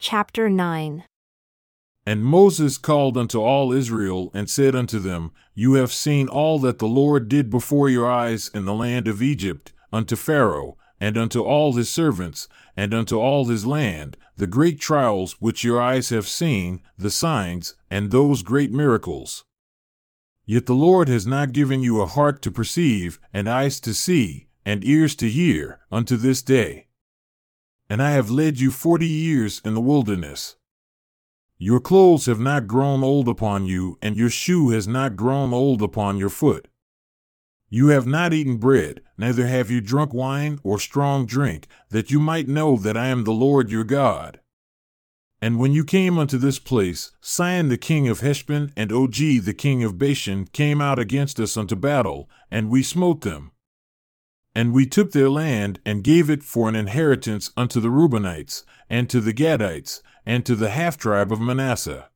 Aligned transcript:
Chapter 0.00 0.48
9 0.48 1.02
And 2.06 2.24
Moses 2.24 2.78
called 2.78 3.16
unto 3.16 3.40
all 3.40 3.72
Israel 3.72 4.30
and 4.32 4.48
said 4.48 4.76
unto 4.76 5.00
them, 5.00 5.32
You 5.56 5.72
have 5.74 5.92
seen 5.92 6.28
all 6.28 6.60
that 6.60 6.78
the 6.78 6.86
Lord 6.86 7.28
did 7.28 7.50
before 7.50 7.88
your 7.88 8.08
eyes 8.08 8.48
in 8.54 8.64
the 8.64 8.74
land 8.74 9.08
of 9.08 9.20
Egypt, 9.20 9.72
unto 9.92 10.14
Pharaoh, 10.14 10.76
and 11.00 11.18
unto 11.18 11.42
all 11.42 11.72
his 11.72 11.88
servants, 11.88 12.46
and 12.76 12.94
unto 12.94 13.18
all 13.18 13.46
his 13.46 13.66
land, 13.66 14.16
the 14.36 14.46
great 14.46 14.78
trials 14.78 15.32
which 15.40 15.64
your 15.64 15.82
eyes 15.82 16.10
have 16.10 16.28
seen, 16.28 16.80
the 16.96 17.10
signs, 17.10 17.74
and 17.90 18.12
those 18.12 18.44
great 18.44 18.70
miracles. 18.70 19.44
Yet 20.46 20.66
the 20.66 20.74
Lord 20.74 21.08
has 21.08 21.26
not 21.26 21.52
given 21.52 21.82
you 21.82 22.00
a 22.00 22.06
heart 22.06 22.40
to 22.42 22.52
perceive, 22.52 23.18
and 23.34 23.48
eyes 23.48 23.80
to 23.80 23.92
see, 23.92 24.46
and 24.64 24.84
ears 24.84 25.16
to 25.16 25.28
hear, 25.28 25.80
unto 25.90 26.16
this 26.16 26.40
day 26.40 26.87
and 27.88 28.02
I 28.02 28.10
have 28.10 28.30
led 28.30 28.60
you 28.60 28.70
forty 28.70 29.06
years 29.06 29.60
in 29.64 29.74
the 29.74 29.80
wilderness. 29.80 30.56
Your 31.56 31.80
clothes 31.80 32.26
have 32.26 32.38
not 32.38 32.68
grown 32.68 33.02
old 33.02 33.28
upon 33.28 33.66
you, 33.66 33.98
and 34.00 34.16
your 34.16 34.30
shoe 34.30 34.70
has 34.70 34.86
not 34.86 35.16
grown 35.16 35.52
old 35.52 35.82
upon 35.82 36.16
your 36.16 36.28
foot. 36.28 36.68
You 37.68 37.88
have 37.88 38.06
not 38.06 38.32
eaten 38.32 38.56
bread, 38.56 39.02
neither 39.18 39.46
have 39.46 39.70
you 39.70 39.80
drunk 39.80 40.14
wine 40.14 40.60
or 40.62 40.78
strong 40.78 41.26
drink, 41.26 41.66
that 41.90 42.10
you 42.10 42.20
might 42.20 42.48
know 42.48 42.76
that 42.76 42.96
I 42.96 43.08
am 43.08 43.24
the 43.24 43.32
Lord 43.32 43.70
your 43.70 43.84
God. 43.84 44.40
And 45.42 45.58
when 45.58 45.72
you 45.72 45.84
came 45.84 46.18
unto 46.18 46.38
this 46.38 46.58
place, 46.58 47.12
Sihon 47.20 47.68
the 47.68 47.76
king 47.76 48.08
of 48.08 48.20
Heshbon 48.20 48.72
and 48.76 48.90
Og 48.90 49.12
the 49.14 49.54
king 49.56 49.84
of 49.84 49.98
Bashan 49.98 50.46
came 50.46 50.80
out 50.80 50.98
against 50.98 51.38
us 51.38 51.56
unto 51.56 51.76
battle, 51.76 52.28
and 52.50 52.70
we 52.70 52.82
smote 52.82 53.20
them. 53.20 53.52
And 54.58 54.72
we 54.72 54.86
took 54.86 55.12
their 55.12 55.30
land 55.30 55.78
and 55.86 56.02
gave 56.02 56.28
it 56.28 56.42
for 56.42 56.68
an 56.68 56.74
inheritance 56.74 57.52
unto 57.56 57.78
the 57.78 57.90
Reubenites, 57.90 58.64
and 58.90 59.08
to 59.08 59.20
the 59.20 59.32
Gadites, 59.32 60.02
and 60.26 60.44
to 60.44 60.56
the 60.56 60.70
half 60.70 60.98
tribe 60.98 61.30
of 61.30 61.40
Manasseh. 61.40 62.08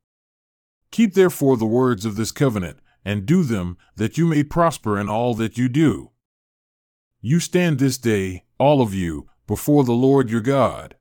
Keep 0.91 1.15
therefore 1.15 1.57
the 1.57 1.65
words 1.67 2.05
of 2.05 2.17
this 2.17 2.33
covenant, 2.33 2.81
and 3.05 3.27
do 3.27 3.45
them, 3.45 3.79
that 3.95 4.19
you 4.19 4.27
may 4.27 4.43
prosper 4.43 4.99
in 4.99 5.09
all 5.09 5.35
that 5.35 5.57
you 5.57 5.69
do. 5.69 6.11
You 7.21 7.39
stand 7.39 7.79
this 7.79 7.97
day, 7.97 8.43
all 8.59 8.83
of 8.83 8.93
you, 8.93 9.29
before 9.47 9.85
the 9.85 9.93
Lord 9.93 10.29
your 10.29 10.41
God. 10.41 10.97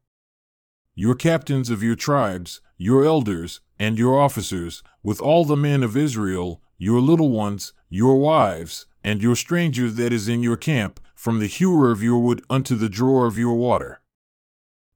Your 0.94 1.16
captains 1.16 1.72
of 1.72 1.82
your 1.82 1.96
tribes, 1.96 2.62
your 2.78 3.04
elders, 3.04 3.62
and 3.80 3.98
your 3.98 4.20
officers, 4.20 4.84
with 5.02 5.20
all 5.20 5.44
the 5.44 5.58
men 5.58 5.82
of 5.82 5.98
Israel, 5.98 6.62
your 6.78 7.02
little 7.02 7.32
ones, 7.32 7.74
your 7.90 8.18
wives, 8.18 8.86
and 9.04 9.24
your 9.24 9.36
stranger 9.36 9.90
that 9.90 10.14
is 10.14 10.28
in 10.28 10.44
your 10.44 10.56
camp, 10.56 11.00
from 11.22 11.38
the 11.38 11.46
hewer 11.46 11.92
of 11.92 12.02
your 12.02 12.18
wood 12.18 12.42
unto 12.50 12.76
the 12.76 12.90
drawer 12.90 13.28
of 13.28 13.38
your 13.38 13.54
water. 13.54 14.02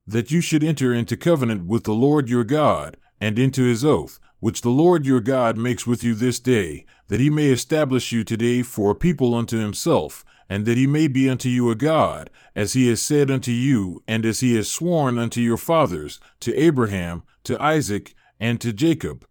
That 0.08 0.32
you 0.32 0.42
should 0.42 0.64
enter 0.64 0.92
into 0.92 1.16
covenant 1.16 1.68
with 1.68 1.84
the 1.84 1.94
Lord 1.94 2.30
your 2.30 2.44
God, 2.44 2.98
and 3.22 3.38
into 3.38 3.62
his 3.62 3.86
oath, 3.86 4.20
which 4.40 4.62
the 4.62 4.72
Lord 4.72 5.06
your 5.06 5.20
God 5.20 5.56
makes 5.56 5.86
with 5.86 6.04
you 6.04 6.16
this 6.16 6.40
day, 6.40 6.88
that 7.10 7.20
he 7.20 7.30
may 7.30 7.50
establish 7.50 8.12
you 8.12 8.24
today 8.24 8.64
for 8.64 8.90
a 8.90 8.96
people 8.96 9.36
unto 9.36 9.60
himself, 9.60 10.26
and 10.50 10.66
that 10.66 10.80
he 10.80 10.88
may 10.88 11.08
be 11.08 11.30
unto 11.30 11.48
you 11.48 11.70
a 11.70 11.76
God, 11.76 12.32
as 12.56 12.74
he 12.74 12.90
has 12.90 13.04
said 13.04 13.30
unto 13.30 13.52
you, 13.52 14.02
and 14.08 14.26
as 14.26 14.40
he 14.40 14.56
has 14.56 14.68
sworn 14.68 15.20
unto 15.20 15.40
your 15.40 15.58
fathers, 15.58 16.20
to 16.40 16.56
Abraham, 16.56 17.22
to 17.44 17.62
Isaac, 17.62 18.16
and 18.40 18.60
to 18.62 18.74
Jacob. 18.74 19.28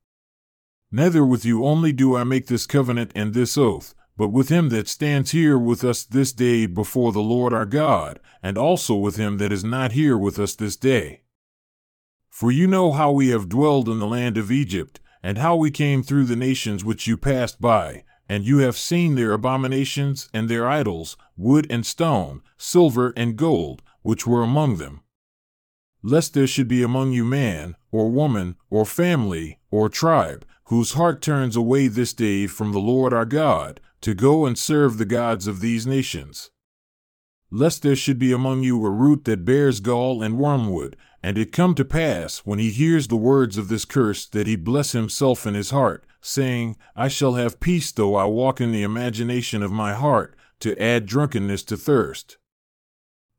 Neither 0.93 1.27
with 1.27 1.45
you 1.45 1.65
only 1.65 1.93
do 1.93 2.15
I 2.15 2.23
make 2.23 2.47
this 2.47 2.69
covenant 2.69 3.11
and 3.17 3.35
this 3.35 3.59
oath, 3.59 3.97
but 4.17 4.29
with 4.29 4.49
him 4.49 4.69
that 4.69 4.89
stands 4.89 5.33
here 5.33 5.59
with 5.59 5.83
us 5.83 6.05
this 6.05 6.33
day 6.33 6.67
before 6.67 7.13
the 7.13 7.21
Lord 7.21 7.53
our 7.53 7.67
God, 7.67 8.21
and 8.43 8.57
also 8.57 8.95
with 8.95 9.17
him 9.17 9.39
that 9.39 9.53
is 9.53 9.65
not 9.65 9.93
here 9.93 10.17
with 10.17 10.39
us 10.39 10.55
this 10.55 10.77
day. 10.77 11.23
For 12.31 12.51
you 12.51 12.67
know 12.67 12.93
how 12.93 13.11
we 13.11 13.29
have 13.29 13.49
dwelled 13.49 13.89
in 13.89 13.99
the 13.99 14.07
land 14.07 14.37
of 14.37 14.51
Egypt, 14.51 15.01
and 15.23 15.39
how 15.39 15.57
we 15.57 15.71
came 15.71 16.03
through 16.03 16.25
the 16.25 16.37
nations 16.37 16.85
which 16.85 17.07
you 17.07 17.17
passed 17.17 17.61
by, 17.61 18.05
and 18.29 18.45
you 18.45 18.59
have 18.59 18.77
seen 18.77 19.15
their 19.15 19.33
abominations 19.33 20.29
and 20.33 20.49
their 20.49 20.69
idols, 20.69 21.17
wood 21.37 21.67
and 21.71 21.85
stone, 21.85 22.43
silver 22.57 23.13
and 23.17 23.37
gold, 23.37 23.83
which 24.03 24.27
were 24.27 24.43
among 24.43 24.77
them. 24.77 25.01
Lest 26.03 26.35
there 26.35 26.47
should 26.47 26.69
be 26.69 26.83
among 26.83 27.13
you 27.13 27.25
man, 27.25 27.77
or 27.91 28.11
woman, 28.11 28.57
or 28.69 28.85
family, 28.85 29.59
or 29.71 29.89
tribe, 29.89 30.45
whose 30.65 30.93
heart 30.93 31.23
turns 31.23 31.57
away 31.57 31.89
this 31.89 32.13
day 32.13 32.47
from 32.47 32.73
the 32.73 32.79
Lord 32.79 33.13
our 33.13 33.25
God, 33.25 33.81
to 34.05 34.13
go 34.13 34.45
and 34.45 34.59
serve 34.59 34.99
the 34.99 35.07
gods 35.07 35.47
of 35.47 35.61
these 35.61 35.87
nations. 35.87 36.51
Lest 37.51 37.83
there 37.83 37.97
should 37.97 38.19
be 38.19 38.33
among 38.33 38.63
you 38.63 38.85
a 38.85 38.91
root 38.91 39.25
that 39.25 39.47
bears 39.47 39.81
gall 39.81 40.23
and 40.23 40.37
wormwood, 40.37 40.95
and 41.23 41.39
it 41.39 41.53
come 41.53 41.75
to 41.75 41.87
pass, 41.87 42.41
when 42.41 42.59
he 42.59 42.69
hears 42.69 43.09
the 43.09 43.17
words 43.17 43.57
of 43.57 43.69
this 43.69 43.87
curse, 43.87 44.27
that 44.27 44.47
he 44.47 44.57
bless 44.57 44.93
himself 44.93 45.47
in 45.47 45.55
his 45.55 45.71
heart, 45.71 46.05
saying, 46.21 46.77
I 46.95 47.09
shall 47.09 47.37
have 47.37 47.61
peace 47.61 47.93
though 47.93 48.15
I 48.15 48.27
walk 48.27 48.61
in 48.61 48.73
the 48.73 48.83
imagination 48.83 49.63
of 49.63 49.73
my 49.73 49.95
heart, 49.95 50.37
to 50.61 50.79
add 50.79 51.07
drunkenness 51.07 51.63
to 51.65 51.77
thirst. 51.79 52.37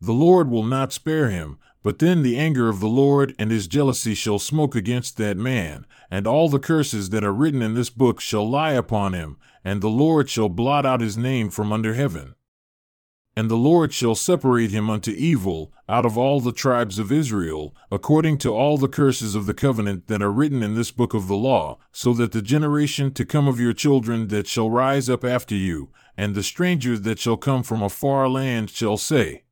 The 0.01 0.13
Lord 0.13 0.49
will 0.49 0.63
not 0.63 0.91
spare 0.91 1.29
him, 1.29 1.59
but 1.85 1.99
then 1.99 2.23
the 2.23 2.35
anger 2.35 2.67
of 2.67 2.79
the 2.79 2.87
Lord 2.87 3.35
and 3.37 3.51
his 3.51 3.67
jealousy 3.67 4.15
shall 4.15 4.39
smoke 4.39 4.73
against 4.73 5.17
that 5.17 5.37
man, 5.37 5.85
and 6.09 6.25
all 6.25 6.49
the 6.49 6.57
curses 6.57 7.11
that 7.11 7.23
are 7.23 7.31
written 7.31 7.61
in 7.61 7.75
this 7.75 7.91
book 7.91 8.19
shall 8.19 8.49
lie 8.49 8.71
upon 8.71 9.13
him, 9.13 9.37
and 9.63 9.81
the 9.81 9.87
Lord 9.87 10.27
shall 10.27 10.49
blot 10.49 10.83
out 10.83 10.99
his 10.99 11.15
name 11.15 11.51
from 11.51 11.71
under 11.71 11.93
heaven. 11.93 12.33
And 13.37 13.51
the 13.51 13.55
Lord 13.55 13.93
shall 13.93 14.15
separate 14.15 14.71
him 14.71 14.89
unto 14.89 15.11
evil 15.11 15.71
out 15.87 16.07
of 16.07 16.17
all 16.17 16.39
the 16.39 16.51
tribes 16.51 16.97
of 16.97 17.11
Israel, 17.11 17.75
according 17.91 18.39
to 18.39 18.49
all 18.51 18.79
the 18.79 18.87
curses 18.87 19.35
of 19.35 19.45
the 19.45 19.53
covenant 19.53 20.07
that 20.07 20.23
are 20.23 20.31
written 20.31 20.63
in 20.63 20.73
this 20.73 20.89
book 20.89 21.13
of 21.13 21.27
the 21.27 21.37
law, 21.37 21.77
so 21.91 22.13
that 22.13 22.31
the 22.31 22.41
generation 22.41 23.11
to 23.13 23.25
come 23.25 23.47
of 23.47 23.59
your 23.59 23.73
children 23.73 24.29
that 24.29 24.47
shall 24.47 24.71
rise 24.71 25.07
up 25.07 25.23
after 25.23 25.53
you, 25.53 25.91
and 26.17 26.33
the 26.33 26.41
strangers 26.41 27.01
that 27.01 27.19
shall 27.19 27.37
come 27.37 27.61
from 27.61 27.83
a 27.83 27.89
far 27.89 28.27
land 28.27 28.71
shall 28.71 28.97
say, 28.97 29.43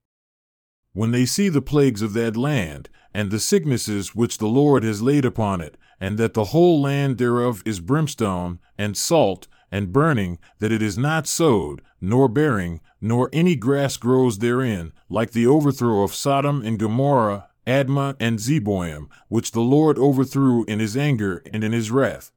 when 0.93 1.11
they 1.11 1.25
see 1.25 1.49
the 1.49 1.61
plagues 1.61 2.01
of 2.01 2.13
that 2.13 2.37
land, 2.37 2.89
and 3.13 3.29
the 3.29 3.39
sicknesses 3.39 4.15
which 4.15 4.37
the 4.37 4.47
Lord 4.47 4.83
has 4.83 5.01
laid 5.01 5.25
upon 5.25 5.61
it, 5.61 5.77
and 5.99 6.17
that 6.17 6.33
the 6.33 6.45
whole 6.45 6.81
land 6.81 7.17
thereof 7.17 7.61
is 7.65 7.79
brimstone, 7.79 8.59
and 8.77 8.95
salt, 8.95 9.47
and 9.71 9.91
burning, 9.91 10.37
that 10.59 10.71
it 10.71 10.81
is 10.81 10.97
not 10.97 11.27
sowed, 11.27 11.81
nor 11.99 12.27
bearing, 12.27 12.79
nor 13.01 13.29
any 13.33 13.55
grass 13.55 13.97
grows 13.97 14.37
therein, 14.37 14.93
like 15.09 15.31
the 15.31 15.47
overthrow 15.47 16.03
of 16.03 16.13
Sodom 16.13 16.61
and 16.61 16.79
Gomorrah, 16.79 17.49
Admah 17.65 18.15
and 18.19 18.39
Zeboim, 18.39 19.07
which 19.29 19.51
the 19.51 19.61
Lord 19.61 19.97
overthrew 19.97 20.63
in 20.65 20.79
his 20.79 20.95
anger 20.97 21.41
and 21.51 21.63
in 21.63 21.71
his 21.71 21.91
wrath. 21.91 22.31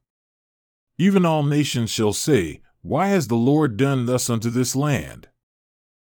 Even 0.97 1.25
all 1.25 1.43
nations 1.43 1.91
shall 1.91 2.13
say, 2.13 2.61
Why 2.81 3.07
has 3.07 3.27
the 3.27 3.35
Lord 3.35 3.77
done 3.77 4.05
thus 4.05 4.29
unto 4.29 4.49
this 4.49 4.75
land? 4.75 5.27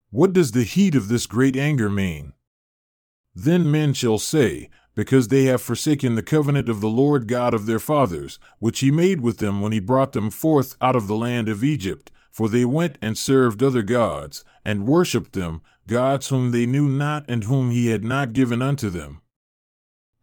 What 0.09 0.31
does 0.31 0.51
the 0.51 0.63
heat 0.63 0.95
of 0.95 1.09
this 1.09 1.25
great 1.25 1.57
anger 1.57 1.90
mean? 1.90 2.34
Then 3.35 3.69
men 3.69 3.94
shall 3.94 4.18
say, 4.18 4.69
Because 4.95 5.28
they 5.28 5.44
have 5.45 5.62
forsaken 5.62 6.16
the 6.16 6.23
covenant 6.23 6.69
of 6.69 6.79
the 6.79 6.90
Lord 6.90 7.28
God 7.28 7.53
of 7.53 7.66
their 7.66 7.79
fathers, 7.79 8.40
which 8.59 8.79
he 8.79 8.90
made 8.90 9.19
with 9.19 9.40
them 9.40 9.62
when 9.62 9.73
he 9.73 9.79
brought 9.81 10.13
them 10.13 10.29
forth 10.29 10.78
out 10.79 10.96
of 10.96 11.07
the 11.07 11.16
land 11.16 11.50
of 11.50 11.63
Egypt, 11.63 12.09
for 12.31 12.47
they 12.47 12.63
went 12.63 12.97
and 13.01 13.17
served 13.17 13.62
other 13.62 13.81
gods, 13.81 14.46
and 14.63 14.88
worshipped 14.88 15.34
them, 15.34 15.62
gods 15.88 16.29
whom 16.29 16.51
they 16.51 16.66
knew 16.66 16.88
not 16.88 17.25
and 17.28 17.44
whom 17.44 17.72
he 17.72 17.88
had 17.88 18.03
not 18.03 18.31
given 18.31 18.62
unto 18.62 18.90
them. 18.90 19.22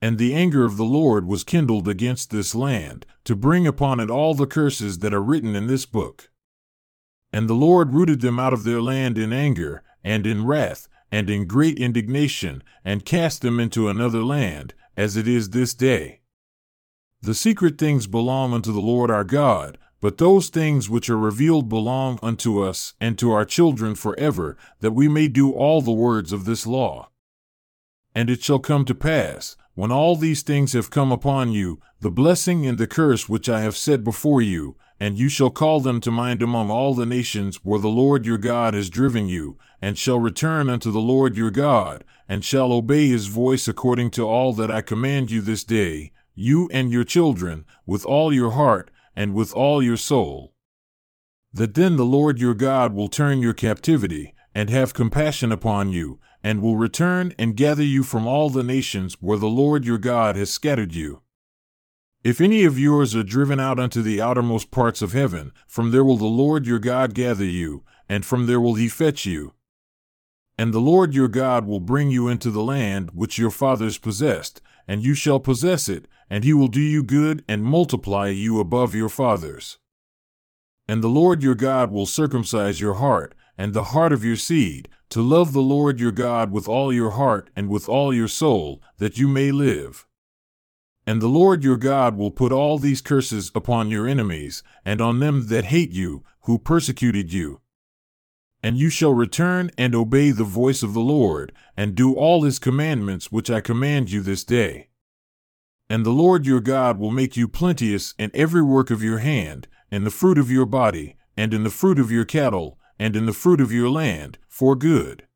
And 0.00 0.16
the 0.16 0.34
anger 0.34 0.64
of 0.64 0.76
the 0.76 0.84
Lord 0.84 1.26
was 1.26 1.44
kindled 1.44 1.88
against 1.88 2.30
this 2.30 2.54
land, 2.54 3.04
to 3.24 3.36
bring 3.36 3.66
upon 3.66 4.00
it 4.00 4.10
all 4.10 4.34
the 4.34 4.46
curses 4.46 5.00
that 5.00 5.12
are 5.12 5.22
written 5.22 5.54
in 5.54 5.66
this 5.66 5.86
book. 5.86 6.30
And 7.34 7.48
the 7.48 7.54
Lord 7.54 7.94
rooted 7.94 8.20
them 8.20 8.38
out 8.38 8.52
of 8.52 8.62
their 8.62 8.80
land 8.80 9.18
in 9.18 9.32
anger, 9.32 9.82
and 10.04 10.24
in 10.24 10.46
wrath, 10.46 10.86
and 11.10 11.28
in 11.28 11.48
great 11.48 11.80
indignation, 11.80 12.62
and 12.84 13.04
cast 13.04 13.42
them 13.42 13.58
into 13.58 13.88
another 13.88 14.22
land, 14.22 14.72
as 14.96 15.16
it 15.16 15.26
is 15.26 15.50
this 15.50 15.74
day. 15.74 16.20
The 17.22 17.34
secret 17.34 17.76
things 17.76 18.06
belong 18.06 18.52
unto 18.52 18.72
the 18.72 18.78
Lord 18.80 19.10
our 19.10 19.24
God, 19.24 19.78
but 20.00 20.18
those 20.18 20.48
things 20.48 20.88
which 20.88 21.10
are 21.10 21.18
revealed 21.18 21.68
belong 21.68 22.20
unto 22.22 22.62
us 22.62 22.94
and 23.00 23.18
to 23.18 23.32
our 23.32 23.44
children 23.44 23.96
forever, 23.96 24.56
that 24.78 24.92
we 24.92 25.08
may 25.08 25.26
do 25.26 25.50
all 25.50 25.82
the 25.82 25.90
words 25.90 26.32
of 26.32 26.44
this 26.44 26.68
law. 26.68 27.10
And 28.14 28.30
it 28.30 28.44
shall 28.44 28.60
come 28.60 28.84
to 28.84 28.94
pass, 28.94 29.56
when 29.74 29.90
all 29.90 30.14
these 30.14 30.42
things 30.42 30.72
have 30.72 30.88
come 30.88 31.10
upon 31.10 31.50
you, 31.50 31.80
the 31.98 32.12
blessing 32.12 32.64
and 32.64 32.78
the 32.78 32.86
curse 32.86 33.28
which 33.28 33.48
I 33.48 33.62
have 33.62 33.76
set 33.76 34.04
before 34.04 34.40
you, 34.40 34.76
and 35.00 35.18
you 35.18 35.28
shall 35.28 35.50
call 35.50 35.80
them 35.80 36.00
to 36.00 36.10
mind 36.10 36.42
among 36.42 36.70
all 36.70 36.94
the 36.94 37.06
nations 37.06 37.56
where 37.62 37.80
the 37.80 37.88
Lord 37.88 38.24
your 38.24 38.38
God 38.38 38.74
has 38.74 38.88
driven 38.88 39.28
you, 39.28 39.58
and 39.82 39.98
shall 39.98 40.18
return 40.18 40.70
unto 40.70 40.90
the 40.90 41.00
Lord 41.00 41.36
your 41.36 41.50
God, 41.50 42.04
and 42.28 42.44
shall 42.44 42.72
obey 42.72 43.08
his 43.08 43.26
voice 43.26 43.66
according 43.68 44.10
to 44.12 44.26
all 44.26 44.52
that 44.54 44.70
I 44.70 44.80
command 44.80 45.30
you 45.30 45.40
this 45.40 45.64
day, 45.64 46.12
you 46.34 46.68
and 46.72 46.90
your 46.90 47.04
children, 47.04 47.64
with 47.86 48.06
all 48.06 48.32
your 48.32 48.52
heart, 48.52 48.90
and 49.16 49.34
with 49.34 49.52
all 49.52 49.82
your 49.82 49.96
soul. 49.96 50.54
That 51.52 51.74
then 51.74 51.96
the 51.96 52.04
Lord 52.04 52.38
your 52.40 52.54
God 52.54 52.94
will 52.94 53.08
turn 53.08 53.40
your 53.40 53.54
captivity, 53.54 54.34
and 54.54 54.70
have 54.70 54.94
compassion 54.94 55.50
upon 55.50 55.90
you, 55.90 56.20
and 56.42 56.62
will 56.62 56.76
return 56.76 57.34
and 57.38 57.56
gather 57.56 57.82
you 57.82 58.04
from 58.04 58.26
all 58.26 58.50
the 58.50 58.62
nations 58.62 59.16
where 59.20 59.38
the 59.38 59.46
Lord 59.48 59.84
your 59.84 59.98
God 59.98 60.36
has 60.36 60.50
scattered 60.50 60.94
you. 60.94 61.22
If 62.24 62.40
any 62.40 62.64
of 62.64 62.78
yours 62.78 63.14
are 63.14 63.22
driven 63.22 63.60
out 63.60 63.78
unto 63.78 64.00
the 64.00 64.18
outermost 64.18 64.70
parts 64.70 65.02
of 65.02 65.12
heaven, 65.12 65.52
from 65.66 65.90
there 65.90 66.02
will 66.02 66.16
the 66.16 66.24
Lord 66.24 66.66
your 66.66 66.78
God 66.78 67.12
gather 67.12 67.44
you, 67.44 67.84
and 68.08 68.24
from 68.24 68.46
there 68.46 68.60
will 68.60 68.76
he 68.76 68.88
fetch 68.88 69.26
you. 69.26 69.52
And 70.56 70.72
the 70.72 70.80
Lord 70.80 71.14
your 71.14 71.28
God 71.28 71.66
will 71.66 71.80
bring 71.80 72.10
you 72.10 72.28
into 72.28 72.50
the 72.50 72.62
land 72.62 73.10
which 73.12 73.36
your 73.38 73.50
fathers 73.50 73.98
possessed, 73.98 74.62
and 74.88 75.04
you 75.04 75.12
shall 75.12 75.38
possess 75.38 75.86
it, 75.86 76.08
and 76.30 76.44
he 76.44 76.54
will 76.54 76.68
do 76.68 76.80
you 76.80 77.02
good 77.02 77.44
and 77.46 77.62
multiply 77.62 78.28
you 78.28 78.58
above 78.58 78.94
your 78.94 79.10
fathers. 79.10 79.76
And 80.88 81.04
the 81.04 81.08
Lord 81.08 81.42
your 81.42 81.54
God 81.54 81.90
will 81.90 82.06
circumcise 82.06 82.80
your 82.80 82.94
heart, 82.94 83.34
and 83.58 83.74
the 83.74 83.84
heart 83.84 84.14
of 84.14 84.24
your 84.24 84.36
seed, 84.36 84.88
to 85.10 85.20
love 85.20 85.52
the 85.52 85.60
Lord 85.60 86.00
your 86.00 86.12
God 86.12 86.50
with 86.52 86.68
all 86.68 86.90
your 86.90 87.10
heart 87.10 87.50
and 87.54 87.68
with 87.68 87.86
all 87.86 88.14
your 88.14 88.28
soul, 88.28 88.80
that 88.96 89.18
you 89.18 89.28
may 89.28 89.52
live. 89.52 90.06
And 91.06 91.20
the 91.20 91.28
Lord 91.28 91.62
your 91.62 91.76
God 91.76 92.16
will 92.16 92.30
put 92.30 92.52
all 92.52 92.78
these 92.78 93.02
curses 93.02 93.50
upon 93.54 93.90
your 93.90 94.08
enemies, 94.08 94.62
and 94.84 95.00
on 95.00 95.18
them 95.20 95.48
that 95.48 95.66
hate 95.66 95.92
you, 95.92 96.24
who 96.42 96.58
persecuted 96.58 97.32
you. 97.32 97.60
And 98.62 98.78
you 98.78 98.88
shall 98.88 99.12
return 99.12 99.70
and 99.76 99.94
obey 99.94 100.30
the 100.30 100.44
voice 100.44 100.82
of 100.82 100.94
the 100.94 101.00
Lord, 101.00 101.52
and 101.76 101.94
do 101.94 102.14
all 102.14 102.42
his 102.42 102.58
commandments 102.58 103.30
which 103.30 103.50
I 103.50 103.60
command 103.60 104.10
you 104.10 104.22
this 104.22 104.44
day. 104.44 104.88
And 105.90 106.06
the 106.06 106.10
Lord 106.10 106.46
your 106.46 106.60
God 106.60 106.98
will 106.98 107.10
make 107.10 107.36
you 107.36 107.46
plenteous 107.46 108.14
in 108.18 108.30
every 108.32 108.62
work 108.62 108.90
of 108.90 109.02
your 109.02 109.18
hand, 109.18 109.68
in 109.90 110.04
the 110.04 110.10
fruit 110.10 110.38
of 110.38 110.50
your 110.50 110.64
body, 110.64 111.16
and 111.36 111.52
in 111.52 111.62
the 111.62 111.70
fruit 111.70 111.98
of 111.98 112.10
your 112.10 112.24
cattle, 112.24 112.78
and 112.98 113.14
in 113.14 113.26
the 113.26 113.34
fruit 113.34 113.60
of 113.60 113.70
your 113.70 113.90
land, 113.90 114.38
for 114.48 114.74
good. 114.74 115.26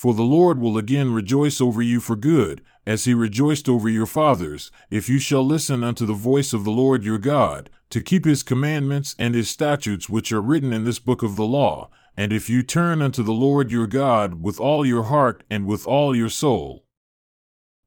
For 0.00 0.14
the 0.14 0.22
Lord 0.22 0.58
will 0.58 0.78
again 0.78 1.12
rejoice 1.12 1.60
over 1.60 1.82
you 1.82 2.00
for 2.00 2.16
good, 2.16 2.62
as 2.86 3.04
he 3.04 3.12
rejoiced 3.12 3.68
over 3.68 3.86
your 3.86 4.06
fathers, 4.06 4.72
if 4.90 5.10
you 5.10 5.18
shall 5.18 5.44
listen 5.44 5.84
unto 5.84 6.06
the 6.06 6.14
voice 6.14 6.54
of 6.54 6.64
the 6.64 6.70
Lord 6.70 7.04
your 7.04 7.18
God, 7.18 7.68
to 7.90 8.00
keep 8.00 8.24
his 8.24 8.42
commandments 8.42 9.14
and 9.18 9.34
his 9.34 9.50
statutes 9.50 10.08
which 10.08 10.32
are 10.32 10.40
written 10.40 10.72
in 10.72 10.84
this 10.84 10.98
book 10.98 11.22
of 11.22 11.36
the 11.36 11.44
law, 11.44 11.90
and 12.16 12.32
if 12.32 12.48
you 12.48 12.62
turn 12.62 13.02
unto 13.02 13.22
the 13.22 13.34
Lord 13.34 13.70
your 13.70 13.86
God 13.86 14.42
with 14.42 14.58
all 14.58 14.86
your 14.86 15.02
heart 15.02 15.44
and 15.50 15.66
with 15.66 15.86
all 15.86 16.16
your 16.16 16.30
soul. 16.30 16.86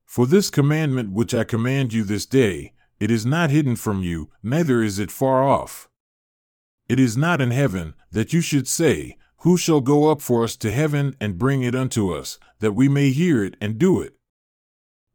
For 0.05 0.27
this 0.27 0.51
commandment 0.51 1.13
which 1.13 1.33
I 1.33 1.43
command 1.43 1.93
you 1.93 2.03
this 2.03 2.27
day, 2.27 2.73
it 2.99 3.09
is 3.09 3.25
not 3.25 3.49
hidden 3.49 3.75
from 3.75 4.03
you, 4.03 4.29
neither 4.43 4.83
is 4.83 4.99
it 4.99 5.09
far 5.09 5.43
off. 5.43 5.89
It 6.87 6.99
is 6.99 7.17
not 7.17 7.41
in 7.41 7.49
heaven, 7.49 7.95
that 8.11 8.33
you 8.33 8.41
should 8.41 8.67
say, 8.67 9.17
Who 9.43 9.57
shall 9.57 9.81
go 9.81 10.09
up 10.09 10.21
for 10.21 10.45
us 10.45 10.55
to 10.55 10.71
heaven 10.71 11.17
and 11.19 11.37
bring 11.37 11.63
it 11.63 11.75
unto 11.75 12.13
us, 12.13 12.39
that 12.59 12.71
we 12.71 12.87
may 12.87 13.09
hear 13.09 13.43
it 13.43 13.57
and 13.59 13.77
do 13.77 13.99
it? 13.99 14.13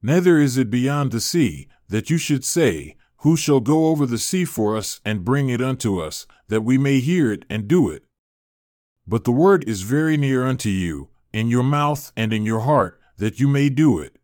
Neither 0.02 0.36
is 0.36 0.58
it 0.58 0.70
beyond 0.70 1.12
the 1.12 1.20
sea, 1.20 1.66
that 1.88 2.10
you 2.10 2.18
should 2.18 2.44
say, 2.44 2.96
Who 3.22 3.38
shall 3.38 3.60
go 3.60 3.86
over 3.86 4.04
the 4.04 4.18
sea 4.18 4.44
for 4.44 4.76
us 4.76 5.00
and 5.02 5.24
bring 5.24 5.48
it 5.48 5.62
unto 5.62 5.98
us, 5.98 6.26
that 6.48 6.60
we 6.60 6.76
may 6.76 7.00
hear 7.00 7.32
it 7.32 7.46
and 7.48 7.66
do 7.66 7.88
it? 7.88 8.04
But 9.06 9.24
the 9.24 9.32
word 9.32 9.66
is 9.66 9.80
very 9.80 10.18
near 10.18 10.44
unto 10.44 10.68
you, 10.68 11.08
in 11.32 11.48
your 11.48 11.62
mouth 11.62 12.12
and 12.14 12.30
in 12.30 12.44
your 12.44 12.60
heart, 12.60 13.00
that 13.16 13.40
you 13.40 13.48
may 13.48 13.70
do 13.70 13.98
it. 13.98 14.18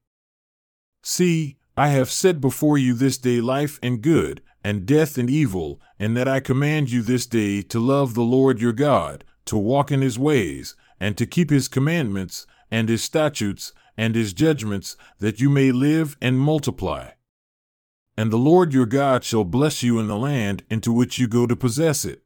See, 1.03 1.57
I 1.79 1.89
have 1.89 2.11
set 2.11 2.43
before 2.43 2.77
you 2.77 2.93
this 2.93 3.17
day 3.17 3.41
life 3.41 3.79
and 3.83 4.03
good, 4.03 4.43
and 4.63 4.85
death 4.85 5.17
and 5.17 5.31
evil, 5.31 5.81
and 5.99 6.15
that 6.15 6.29
I 6.29 6.41
command 6.41 6.91
you 6.91 7.01
this 7.01 7.25
day 7.25 7.63
to 7.63 7.81
love 7.81 8.13
the 8.13 8.21
Lord 8.23 8.61
your 8.61 8.75
God, 8.75 9.25
to 9.47 9.57
walk 9.57 9.91
in 9.93 10.01
his 10.01 10.19
ways, 10.19 10.75
and 11.01 11.17
to 11.17 11.27
keep 11.27 11.51
his 11.51 11.69
commandments, 11.69 12.47
and 12.71 12.89
his 12.89 13.03
statutes, 13.03 13.73
and 13.97 14.15
his 14.15 14.33
judgments, 14.33 14.97
that 15.19 15.41
you 15.41 15.49
may 15.51 15.71
live 15.73 16.17
and 16.21 16.39
multiply. 16.39 17.11
And 18.17 18.33
the 18.33 18.37
Lord 18.37 18.73
your 18.73 18.87
God 18.87 19.25
shall 19.25 19.45
bless 19.45 19.83
you 19.83 19.99
in 19.99 20.07
the 20.07 20.17
land 20.17 20.65
into 20.71 20.93
which 20.93 21.19
you 21.19 21.27
go 21.27 21.47
to 21.47 21.57
possess 21.57 22.05
it. 22.05 22.23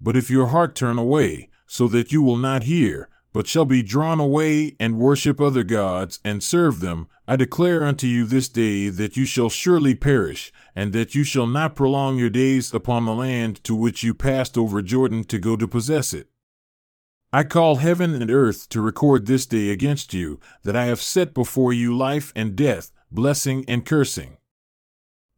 But 0.00 0.16
if 0.16 0.30
your 0.30 0.48
heart 0.48 0.74
turn 0.74 0.98
away, 0.98 1.48
so 1.66 1.88
that 1.88 2.12
you 2.12 2.22
will 2.22 2.36
not 2.36 2.64
hear, 2.64 3.08
but 3.32 3.46
shall 3.46 3.64
be 3.64 3.82
drawn 3.82 4.20
away 4.20 4.76
and 4.78 4.98
worship 4.98 5.40
other 5.40 5.64
gods 5.64 6.20
and 6.24 6.42
serve 6.42 6.80
them, 6.80 7.08
I 7.26 7.36
declare 7.36 7.82
unto 7.84 8.06
you 8.06 8.26
this 8.26 8.48
day 8.48 8.88
that 8.90 9.16
you 9.16 9.24
shall 9.24 9.48
surely 9.48 9.94
perish, 9.94 10.52
and 10.76 10.92
that 10.92 11.14
you 11.14 11.24
shall 11.24 11.46
not 11.46 11.74
prolong 11.74 12.18
your 12.18 12.30
days 12.30 12.74
upon 12.74 13.06
the 13.06 13.14
land 13.14 13.62
to 13.64 13.74
which 13.74 14.02
you 14.02 14.12
passed 14.12 14.58
over 14.58 14.82
Jordan 14.82 15.24
to 15.24 15.38
go 15.38 15.56
to 15.56 15.66
possess 15.66 16.12
it. 16.12 16.28
I 17.32 17.44
call 17.44 17.76
heaven 17.76 18.14
and 18.14 18.30
earth 18.30 18.68
to 18.68 18.82
record 18.82 19.24
this 19.24 19.46
day 19.46 19.70
against 19.70 20.12
you, 20.12 20.38
that 20.64 20.76
I 20.76 20.84
have 20.84 21.00
set 21.00 21.32
before 21.32 21.72
you 21.72 21.96
life 21.96 22.30
and 22.36 22.54
death, 22.54 22.92
blessing 23.10 23.64
and 23.66 23.86
cursing. 23.86 24.36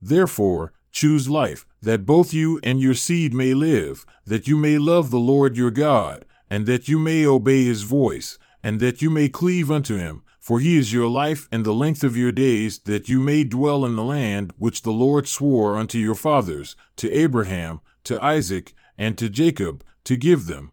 Therefore, 0.03 0.73
choose 0.91 1.29
life, 1.29 1.65
that 1.81 2.07
both 2.07 2.35
you 2.35 2.59
and 2.65 2.81
your 2.81 2.95
seed 2.95 3.33
may 3.33 3.55
live, 3.55 4.05
that 4.27 4.49
you 4.49 4.57
may 4.57 4.79
love 4.79 5.11
the 5.11 5.21
Lord 5.21 5.57
your 5.57 5.71
God, 5.71 6.25
and 6.55 6.67
that 6.67 6.87
you 6.87 7.01
may 7.01 7.27
obey 7.27 7.65
his 7.65 7.83
voice, 7.83 8.39
and 8.63 8.79
that 8.79 9.03
you 9.03 9.11
may 9.11 9.29
cleave 9.29 9.73
unto 9.73 9.97
him, 9.97 10.23
for 10.39 10.61
he 10.61 10.77
is 10.77 10.93
your 10.93 11.09
life 11.09 11.49
and 11.51 11.67
the 11.67 11.75
length 11.75 12.05
of 12.05 12.17
your 12.17 12.31
days, 12.31 12.79
that 12.91 13.09
you 13.09 13.19
may 13.19 13.43
dwell 13.43 13.85
in 13.85 13.97
the 13.97 14.05
land 14.05 14.53
which 14.57 14.83
the 14.83 14.93
Lord 14.93 15.27
swore 15.27 15.77
unto 15.77 15.99
your 15.99 16.15
fathers, 16.15 16.77
to 16.95 17.11
Abraham, 17.11 17.81
to 18.05 18.23
Isaac, 18.23 18.73
and 18.97 19.19
to 19.19 19.29
Jacob, 19.29 19.83
to 20.05 20.17
give 20.17 20.47
them. 20.47 20.71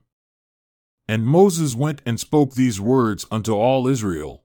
And 1.08 1.26
Moses 1.26 1.74
went 1.74 2.04
and 2.06 2.20
spoke 2.20 2.54
these 2.54 2.80
words 2.80 3.26
unto 3.32 3.56
all 3.56 3.88
Israel. 3.88 4.44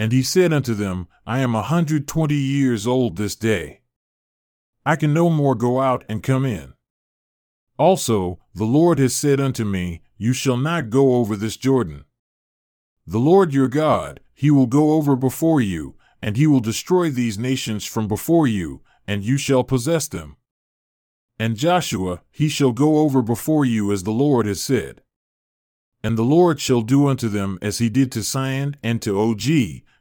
And 0.00 0.10
he 0.10 0.24
said 0.24 0.52
unto 0.52 0.74
them, 0.74 1.06
I 1.24 1.38
am 1.38 1.54
a 1.54 1.62
hundred 1.62 2.08
twenty 2.08 2.34
years 2.34 2.88
old 2.88 3.18
this 3.18 3.36
day. 3.36 3.82
I 4.84 4.96
can 4.96 5.14
no 5.14 5.30
more 5.30 5.54
go 5.54 5.80
out 5.80 6.04
and 6.08 6.24
come 6.24 6.44
in. 6.44 6.74
Also, 7.78 8.40
the 8.52 8.64
Lord 8.64 8.98
has 8.98 9.14
said 9.14 9.38
unto 9.38 9.64
me, 9.64 10.00
You 10.16 10.32
shall 10.32 10.56
not 10.56 10.90
go 10.90 11.16
over 11.16 11.36
this 11.36 11.56
Jordan. 11.56 12.04
The 13.06 13.18
Lord 13.18 13.52
your 13.52 13.68
God, 13.68 14.20
he 14.32 14.50
will 14.50 14.66
go 14.66 14.92
over 14.92 15.16
before 15.16 15.60
you, 15.60 15.96
and 16.22 16.36
he 16.36 16.46
will 16.46 16.60
destroy 16.60 17.10
these 17.10 17.38
nations 17.38 17.84
from 17.84 18.08
before 18.08 18.46
you, 18.46 18.82
and 19.06 19.24
you 19.24 19.36
shall 19.36 19.64
possess 19.64 20.08
them. 20.08 20.36
And 21.38 21.56
Joshua, 21.56 22.22
he 22.30 22.48
shall 22.48 22.72
go 22.72 22.98
over 22.98 23.22
before 23.22 23.64
you 23.64 23.92
as 23.92 24.04
the 24.04 24.12
Lord 24.12 24.46
has 24.46 24.62
said. 24.62 25.02
And 26.02 26.16
the 26.16 26.22
Lord 26.22 26.60
shall 26.60 26.82
do 26.82 27.08
unto 27.08 27.28
them 27.28 27.58
as 27.60 27.78
he 27.78 27.88
did 27.88 28.12
to 28.12 28.22
Sihon 28.22 28.76
and 28.82 29.02
to 29.02 29.18
Og, 29.18 29.42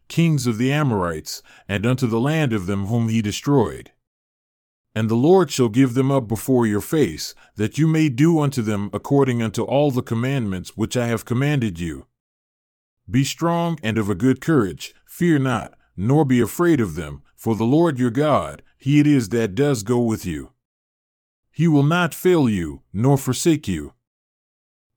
kings 0.09 0.45
of 0.45 0.57
the 0.57 0.71
Amorites, 0.71 1.41
and 1.67 1.85
unto 1.85 2.05
the 2.05 2.19
land 2.19 2.53
of 2.53 2.65
them 2.65 2.85
whom 2.85 3.09
he 3.09 3.21
destroyed. 3.21 3.92
And 4.95 5.09
the 5.09 5.15
Lord 5.15 5.49
shall 5.49 5.69
give 5.69 5.95
them 5.95 6.11
up 6.11 6.27
before 6.27 6.67
your 6.67 6.81
face, 6.81 7.33
that 7.55 7.77
you 7.77 7.87
may 7.87 8.09
do 8.09 8.39
unto 8.39 8.61
them 8.61 8.89
according 8.93 9.41
unto 9.41 9.63
all 9.63 9.89
the 9.89 10.03
commandments 10.03 10.77
which 10.77 10.95
I 10.95 11.07
have 11.07 11.25
commanded 11.25 11.79
you. 11.79 12.05
Be 13.09 13.23
strong 13.23 13.79
and 13.83 13.97
of 13.97 14.09
a 14.09 14.15
good 14.15 14.39
courage, 14.39 14.93
fear 15.05 15.39
not, 15.39 15.73
nor 15.97 16.25
be 16.25 16.39
afraid 16.39 16.79
of 16.79 16.95
them, 16.95 17.23
for 17.35 17.55
the 17.55 17.65
Lord 17.65 17.99
your 17.99 18.11
God, 18.11 18.61
he 18.77 18.99
it 18.99 19.07
is 19.07 19.29
that 19.29 19.55
does 19.55 19.83
go 19.83 19.99
with 19.99 20.25
you. 20.25 20.51
He 21.51 21.67
will 21.67 21.83
not 21.83 22.13
fail 22.13 22.47
you, 22.47 22.81
nor 22.93 23.17
forsake 23.17 23.67
you. 23.67 23.93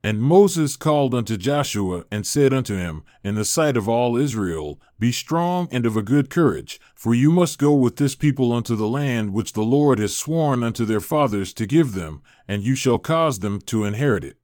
And 0.07 0.23
Moses 0.23 0.77
called 0.77 1.17
unto 1.17 1.37
Joshua 1.37 2.05
and 2.13 2.25
said 2.25 2.53
unto 2.53 2.77
him, 2.77 3.03
In 3.25 3.35
the 3.35 3.45
sight 3.45 3.77
of 3.77 3.89
all 3.89 4.17
Israel, 4.17 4.81
Be 5.01 5.11
strong 5.11 5.67
and 5.73 5.85
of 5.85 5.97
a 5.97 6.03
good 6.03 6.31
courage, 6.31 6.79
for 6.95 7.13
you 7.13 7.33
must 7.33 7.59
go 7.59 7.75
with 7.75 7.97
this 7.97 8.15
people 8.15 8.53
unto 8.53 8.77
the 8.77 8.87
land 8.87 9.33
which 9.33 9.55
the 9.55 9.65
Lord 9.65 9.99
has 9.99 10.17
sworn 10.17 10.63
unto 10.63 10.85
their 10.85 11.01
fathers 11.01 11.53
to 11.55 11.67
give 11.67 11.95
them, 11.95 12.23
and 12.47 12.63
you 12.63 12.77
shall 12.77 13.01
cause 13.01 13.41
them 13.41 13.61
to 13.63 13.83
inherit 13.83 14.23
it. 14.23 14.37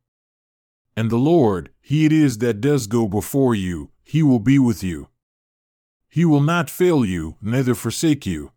And 0.97 1.13
the 1.13 1.17
Lord, 1.17 1.71
He 1.81 2.07
it 2.07 2.13
is 2.13 2.39
that 2.39 2.61
does 2.61 2.89
go 2.89 3.07
before 3.07 3.55
you, 3.55 3.93
He 4.03 4.21
will 4.21 4.41
be 4.41 4.59
with 4.59 4.83
you. 4.83 5.11
He 6.09 6.25
will 6.25 6.41
not 6.41 6.71
fail 6.71 7.05
you, 7.05 7.37
neither 7.41 7.77
forsake 7.77 8.27
you. 8.27 8.51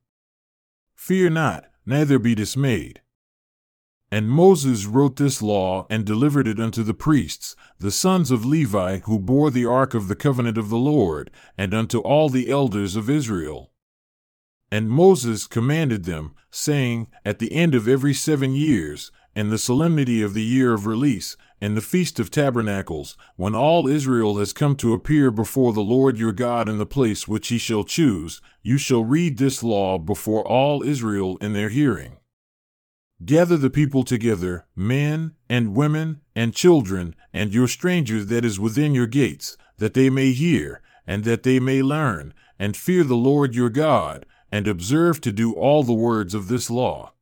Fear 0.96 1.30
not, 1.30 1.66
neither 1.86 2.18
be 2.18 2.34
dismayed. 2.34 3.02
And 4.12 4.30
Moses 4.30 4.86
wrote 4.86 5.16
this 5.16 5.42
law 5.42 5.88
and 5.90 6.06
delivered 6.06 6.48
it 6.48 6.60
unto 6.60 6.84
the 6.84 6.94
priests, 6.94 7.56
the 7.80 7.92
sons 7.92 8.32
of 8.32 8.46
Levi, 8.46 9.00
who 9.00 9.20
bore 9.20 9.50
the 9.50 9.66
ark 9.66 9.94
of 9.94 10.08
the 10.08 10.16
covenant 10.16 10.58
of 10.58 10.70
the 10.70 10.78
Lord, 10.78 11.32
and 11.58 11.74
unto 11.74 12.00
all 12.00 12.30
the 12.30 12.50
elders 12.50 12.96
of 12.96 13.10
Israel. 13.10 13.72
And 14.72 14.90
Moses 14.90 15.48
commanded 15.48 16.06
them, 16.06 16.36
saying, 16.52 17.08
At 17.24 17.40
the 17.40 17.52
end 17.52 17.76
of 17.76 17.88
every 17.88 18.14
seven 18.14 18.54
years, 18.54 19.12
and 19.36 19.52
the 19.52 19.58
solemnity 19.58 20.22
of 20.22 20.34
the 20.34 20.44
year 20.44 20.74
of 20.74 20.86
release, 20.86 21.36
and 21.60 21.76
the 21.76 21.82
feast 21.82 22.20
of 22.20 22.32
tabernacles, 22.32 23.18
when 23.36 23.56
all 23.56 23.88
Israel 23.88 24.38
has 24.38 24.54
come 24.54 24.76
to 24.78 24.94
appear 24.94 25.32
before 25.32 25.74
the 25.74 25.82
Lord 25.82 26.18
your 26.18 26.32
God 26.32 26.70
in 26.70 26.78
the 26.78 26.86
place 26.86 27.28
which 27.28 27.50
he 27.50 27.58
shall 27.58 27.84
choose, 27.84 28.42
you 28.62 28.78
shall 28.78 29.04
read 29.04 29.38
this 29.38 29.64
law 29.64 29.98
before 29.98 30.48
all 30.48 30.84
Israel 30.84 31.38
in 31.38 31.54
their 31.54 31.70
hearing. 31.70 32.18
Gather 33.24 33.56
the 33.56 33.70
people 33.70 34.04
together, 34.04 34.66
men, 34.76 35.36
and 35.50 35.74
women, 35.74 36.20
and 36.36 36.54
children, 36.54 37.16
and 37.32 37.54
your 37.54 37.68
strangers 37.68 38.28
that 38.28 38.44
is 38.44 38.60
within 38.60 38.94
your 38.94 39.08
gates, 39.08 39.56
that 39.78 39.94
they 39.94 40.10
may 40.10 40.34
hear, 40.34 40.82
and 41.08 41.24
that 41.24 41.44
they 41.44 41.60
may 41.60 41.82
learn, 41.82 42.34
and 42.60 42.76
fear 42.76 43.06
the 43.06 43.16
Lord 43.16 43.56
your 43.56 43.70
God, 43.70 44.26
and 44.52 44.68
observe 44.68 45.22
to 45.22 45.32
do 45.32 45.54
all 45.54 45.84
the 45.84 45.94
words 45.94 46.34
of 46.34 46.50
this 46.50 46.70
law. 46.70 47.14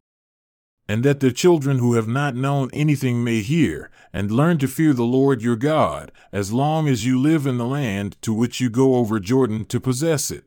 And 0.88 1.04
that 1.04 1.20
the 1.20 1.32
children 1.32 1.78
who 1.78 1.94
have 1.94 2.08
not 2.08 2.36
known 2.36 2.70
anything 2.74 3.24
may 3.24 3.42
hear, 3.42 3.92
and 4.12 4.32
learn 4.32 4.58
to 4.60 4.68
fear 4.68 4.94
the 4.94 5.04
Lord 5.04 5.44
your 5.44 5.56
God, 5.56 6.12
as 6.32 6.52
long 6.52 6.88
as 6.88 7.06
you 7.06 7.20
live 7.20 7.46
in 7.46 7.58
the 7.58 7.68
land 7.68 8.18
to 8.24 8.34
which 8.34 8.60
you 8.60 8.70
go 8.70 8.96
over 8.96 9.20
Jordan 9.20 9.66
to 9.66 9.80
possess 9.80 10.32
it. 10.32 10.46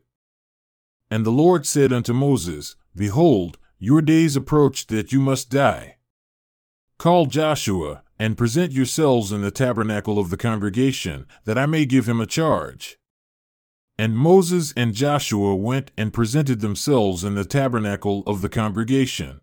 And 1.09 1.25
the 1.25 1.31
Lord 1.31 1.65
said 1.65 1.93
unto 1.93 2.13
Moses, 2.13 2.75
Behold, 2.95 3.57
your 3.79 4.01
days 4.01 4.35
approach 4.35 4.87
that 4.87 5.11
you 5.11 5.19
must 5.19 5.49
die. 5.49 5.97
Call 6.97 7.27
Joshua, 7.27 8.03
and 8.19 8.37
present 8.37 8.71
yourselves 8.71 9.31
in 9.31 9.41
the 9.41 9.51
tabernacle 9.51 10.17
of 10.17 10.29
the 10.29 10.37
congregation, 10.37 11.27
that 11.45 11.57
I 11.57 11.65
may 11.67 11.85
give 11.85 12.09
him 12.09 12.19
a 12.19 12.25
charge. 12.25 12.97
And 13.99 14.17
Moses 14.17 14.73
and 14.75 14.93
Joshua 14.93 15.55
went 15.55 15.91
and 15.97 16.13
presented 16.13 16.59
themselves 16.59 17.23
in 17.23 17.35
the 17.35 17.45
tabernacle 17.45 18.23
of 18.25 18.41
the 18.41 18.49
congregation. 18.49 19.41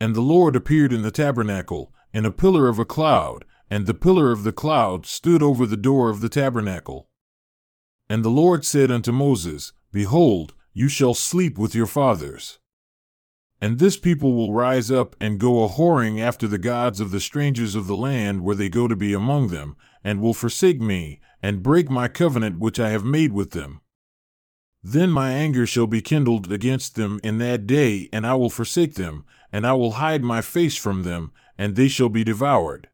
And 0.00 0.14
the 0.14 0.20
Lord 0.20 0.56
appeared 0.56 0.92
in 0.92 1.02
the 1.02 1.10
tabernacle, 1.10 1.92
in 2.12 2.24
a 2.24 2.32
pillar 2.32 2.68
of 2.68 2.78
a 2.78 2.84
cloud, 2.84 3.44
and 3.70 3.86
the 3.86 3.94
pillar 3.94 4.30
of 4.30 4.44
the 4.44 4.52
cloud 4.52 5.06
stood 5.06 5.42
over 5.42 5.66
the 5.66 5.76
door 5.76 6.10
of 6.10 6.20
the 6.20 6.28
tabernacle. 6.28 7.08
And 8.08 8.24
the 8.24 8.30
Lord 8.30 8.64
said 8.64 8.90
unto 8.90 9.12
Moses, 9.12 9.72
Behold, 9.90 10.54
you 10.72 10.88
shall 10.88 11.14
sleep 11.14 11.56
with 11.58 11.74
your 11.74 11.86
fathers. 11.86 12.58
And 13.64 13.78
this 13.78 13.96
people 13.96 14.34
will 14.34 14.52
rise 14.52 14.90
up 14.90 15.16
and 15.18 15.40
go 15.40 15.64
a 15.64 15.70
whoring 15.70 16.20
after 16.20 16.46
the 16.46 16.58
gods 16.58 17.00
of 17.00 17.10
the 17.10 17.18
strangers 17.18 17.74
of 17.74 17.86
the 17.86 17.96
land 17.96 18.42
where 18.42 18.54
they 18.54 18.68
go 18.68 18.88
to 18.88 18.94
be 18.94 19.14
among 19.14 19.48
them, 19.48 19.74
and 20.04 20.20
will 20.20 20.34
forsake 20.34 20.82
me, 20.82 21.18
and 21.42 21.62
break 21.62 21.88
my 21.88 22.06
covenant 22.06 22.58
which 22.58 22.78
I 22.78 22.90
have 22.90 23.04
made 23.04 23.32
with 23.32 23.52
them. 23.52 23.80
Then 24.82 25.10
my 25.10 25.30
anger 25.30 25.64
shall 25.64 25.86
be 25.86 26.02
kindled 26.02 26.52
against 26.52 26.94
them 26.94 27.20
in 27.24 27.38
that 27.38 27.66
day, 27.66 28.10
and 28.12 28.26
I 28.26 28.34
will 28.34 28.50
forsake 28.50 28.96
them, 28.96 29.24
and 29.50 29.66
I 29.66 29.72
will 29.72 29.92
hide 29.92 30.22
my 30.22 30.42
face 30.42 30.76
from 30.76 31.02
them, 31.02 31.32
and 31.56 31.74
they 31.74 31.88
shall 31.88 32.10
be 32.10 32.22
devoured. 32.22 32.90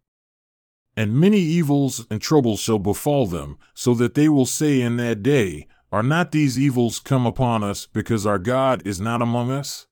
And 0.96 1.18
many 1.18 1.40
evils 1.40 2.06
and 2.12 2.22
troubles 2.22 2.60
shall 2.60 2.78
befall 2.78 3.26
them, 3.26 3.58
so 3.74 3.92
that 3.94 4.14
they 4.14 4.28
will 4.28 4.46
say 4.46 4.80
in 4.80 4.98
that 4.98 5.20
day, 5.24 5.66
Are 5.90 6.04
not 6.04 6.30
these 6.30 6.60
evils 6.60 7.00
come 7.00 7.26
upon 7.26 7.64
us 7.64 7.86
because 7.86 8.24
our 8.24 8.38
God 8.38 8.86
is 8.86 9.00
not 9.00 9.20
among 9.20 9.50
us? 9.50 9.88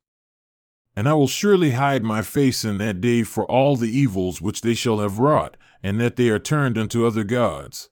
And 0.99 1.09
I 1.09 1.15
will 1.15 1.29
surely 1.29 1.71
hide 1.71 2.03
my 2.03 2.23
face 2.23 2.65
in 2.65 2.79
that 2.79 3.01
day 3.01 3.23
for 3.23 3.49
all 3.49 3.77
the 3.77 3.97
evils 3.97 4.43
which 4.43 4.63
they 4.63 4.75
shall 4.75 4.99
have 4.99 5.21
wrought, 5.21 5.57
and 5.81 6.01
that 6.01 6.17
they 6.17 6.29
are 6.29 6.41
turned 6.41 6.77
unto 6.77 7.07
other 7.07 7.23
gods. 7.23 7.89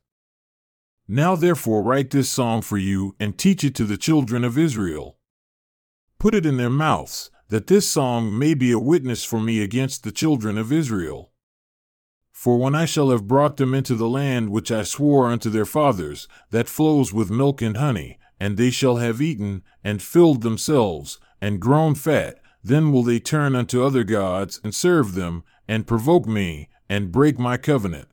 Now 1.06 1.36
therefore 1.36 1.84
write 1.84 2.10
this 2.10 2.28
song 2.28 2.62
for 2.62 2.78
you, 2.78 3.14
and 3.20 3.38
teach 3.38 3.62
it 3.62 3.76
to 3.76 3.84
the 3.84 3.96
children 3.96 4.42
of 4.42 4.58
Israel. 4.58 5.18
Put 6.18 6.34
it 6.34 6.44
in 6.44 6.56
their 6.56 6.68
mouths, 6.68 7.30
that 7.48 7.68
this 7.68 7.88
song 7.88 8.36
may 8.36 8.54
be 8.54 8.72
a 8.72 8.78
witness 8.80 9.22
for 9.22 9.38
me 9.38 9.62
against 9.62 10.02
the 10.02 10.10
children 10.10 10.58
of 10.58 10.72
Israel. 10.72 11.30
For 12.32 12.58
when 12.58 12.74
I 12.74 12.86
shall 12.86 13.10
have 13.10 13.28
brought 13.28 13.56
them 13.56 13.72
into 13.72 13.94
the 13.94 14.08
land 14.08 14.50
which 14.50 14.72
I 14.72 14.82
swore 14.82 15.28
unto 15.28 15.48
their 15.48 15.64
fathers, 15.64 16.26
that 16.50 16.68
flows 16.68 17.12
with 17.12 17.30
milk 17.30 17.62
and 17.62 17.76
honey, 17.76 18.18
and 18.40 18.56
they 18.56 18.70
shall 18.70 18.96
have 18.96 19.22
eaten, 19.22 19.62
and 19.84 20.02
filled 20.02 20.42
themselves, 20.42 21.20
and 21.40 21.60
grown 21.60 21.94
fat, 21.94 22.40
then 22.66 22.92
will 22.92 23.02
they 23.02 23.18
turn 23.18 23.54
unto 23.54 23.84
other 23.84 24.04
gods, 24.04 24.60
and 24.62 24.74
serve 24.74 25.14
them, 25.14 25.44
and 25.68 25.86
provoke 25.86 26.26
me, 26.26 26.68
and 26.88 27.12
break 27.12 27.38
my 27.38 27.56
covenant. 27.56 28.08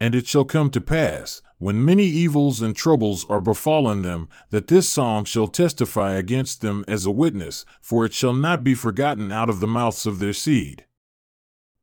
And 0.00 0.14
it 0.14 0.26
shall 0.26 0.44
come 0.44 0.70
to 0.70 0.80
pass, 0.80 1.42
when 1.58 1.84
many 1.84 2.04
evils 2.04 2.62
and 2.62 2.74
troubles 2.74 3.26
are 3.28 3.40
befallen 3.40 4.02
them, 4.02 4.28
that 4.48 4.68
this 4.68 4.88
psalm 4.88 5.24
shall 5.24 5.46
testify 5.46 6.12
against 6.12 6.62
them 6.62 6.84
as 6.88 7.04
a 7.04 7.10
witness, 7.10 7.64
for 7.80 8.04
it 8.04 8.14
shall 8.14 8.32
not 8.32 8.64
be 8.64 8.74
forgotten 8.74 9.30
out 9.30 9.50
of 9.50 9.60
the 9.60 9.66
mouths 9.66 10.06
of 10.06 10.18
their 10.18 10.32
seed. 10.32 10.86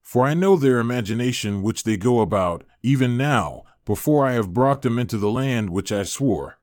For 0.02 0.26
I 0.26 0.34
know 0.34 0.56
their 0.56 0.80
imagination 0.80 1.62
which 1.62 1.84
they 1.84 1.98
go 1.98 2.22
about, 2.22 2.64
even 2.82 3.18
now, 3.18 3.64
before 3.86 4.26
I 4.26 4.34
have 4.34 4.54
brought 4.54 4.82
them 4.82 4.98
into 4.98 5.18
the 5.18 5.30
land 5.30 5.70
which 5.70 5.92
I 5.92 6.04
swore. 6.04 6.60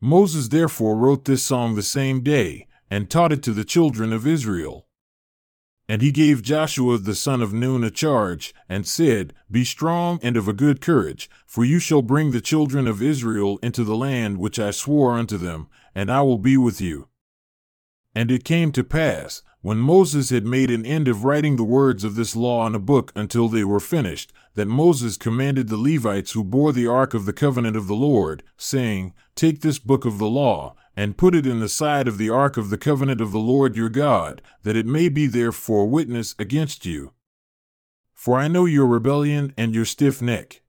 Moses 0.00 0.48
therefore 0.48 0.96
wrote 0.96 1.24
this 1.24 1.42
song 1.42 1.74
the 1.74 1.82
same 1.82 2.22
day, 2.22 2.67
and 2.90 3.10
taught 3.10 3.32
it 3.32 3.42
to 3.42 3.52
the 3.52 3.64
children 3.64 4.12
of 4.12 4.26
Israel. 4.26 4.86
And 5.88 6.02
he 6.02 6.12
gave 6.12 6.42
Joshua 6.42 6.98
the 6.98 7.14
son 7.14 7.40
of 7.40 7.54
Nun 7.54 7.82
a 7.82 7.90
charge, 7.90 8.54
and 8.68 8.86
said, 8.86 9.32
Be 9.50 9.64
strong 9.64 10.20
and 10.22 10.36
of 10.36 10.46
a 10.46 10.52
good 10.52 10.82
courage, 10.82 11.30
for 11.46 11.64
you 11.64 11.78
shall 11.78 12.02
bring 12.02 12.30
the 12.30 12.42
children 12.42 12.86
of 12.86 13.02
Israel 13.02 13.58
into 13.62 13.84
the 13.84 13.96
land 13.96 14.38
which 14.38 14.58
I 14.58 14.70
swore 14.70 15.12
unto 15.14 15.38
them, 15.38 15.68
and 15.94 16.10
I 16.10 16.20
will 16.20 16.38
be 16.38 16.58
with 16.58 16.80
you. 16.80 17.08
And 18.14 18.30
it 18.30 18.44
came 18.44 18.70
to 18.72 18.84
pass, 18.84 19.42
when 19.60 19.78
Moses 19.78 20.30
had 20.30 20.46
made 20.46 20.70
an 20.70 20.86
end 20.86 21.08
of 21.08 21.24
writing 21.24 21.56
the 21.56 21.64
words 21.64 22.04
of 22.04 22.14
this 22.14 22.36
law 22.36 22.66
in 22.66 22.74
a 22.74 22.78
book 22.78 23.10
until 23.14 23.48
they 23.48 23.64
were 23.64 23.80
finished, 23.80 24.32
that 24.54 24.66
Moses 24.66 25.16
commanded 25.16 25.68
the 25.68 25.76
Levites 25.76 26.32
who 26.32 26.44
bore 26.44 26.72
the 26.72 26.86
ark 26.86 27.14
of 27.14 27.26
the 27.26 27.32
covenant 27.32 27.76
of 27.76 27.86
the 27.86 27.96
Lord, 27.96 28.42
saying, 28.56 29.14
Take 29.34 29.62
this 29.62 29.78
book 29.78 30.04
of 30.04 30.18
the 30.18 30.28
law, 30.28 30.76
and 30.98 31.16
put 31.16 31.32
it 31.32 31.46
in 31.46 31.60
the 31.60 31.68
side 31.68 32.08
of 32.08 32.18
the 32.18 32.28
ark 32.28 32.56
of 32.56 32.70
the 32.70 32.76
covenant 32.76 33.20
of 33.20 33.30
the 33.30 33.38
Lord 33.38 33.76
your 33.76 33.88
God, 33.88 34.42
that 34.64 34.74
it 34.74 34.84
may 34.84 35.08
be 35.08 35.28
there 35.28 35.52
for 35.52 35.86
witness 35.86 36.34
against 36.40 36.84
you. 36.84 37.12
For 38.14 38.36
I 38.36 38.48
know 38.48 38.64
your 38.64 38.84
rebellion 38.84 39.54
and 39.56 39.76
your 39.76 39.84
stiff 39.84 40.20
neck. 40.20 40.60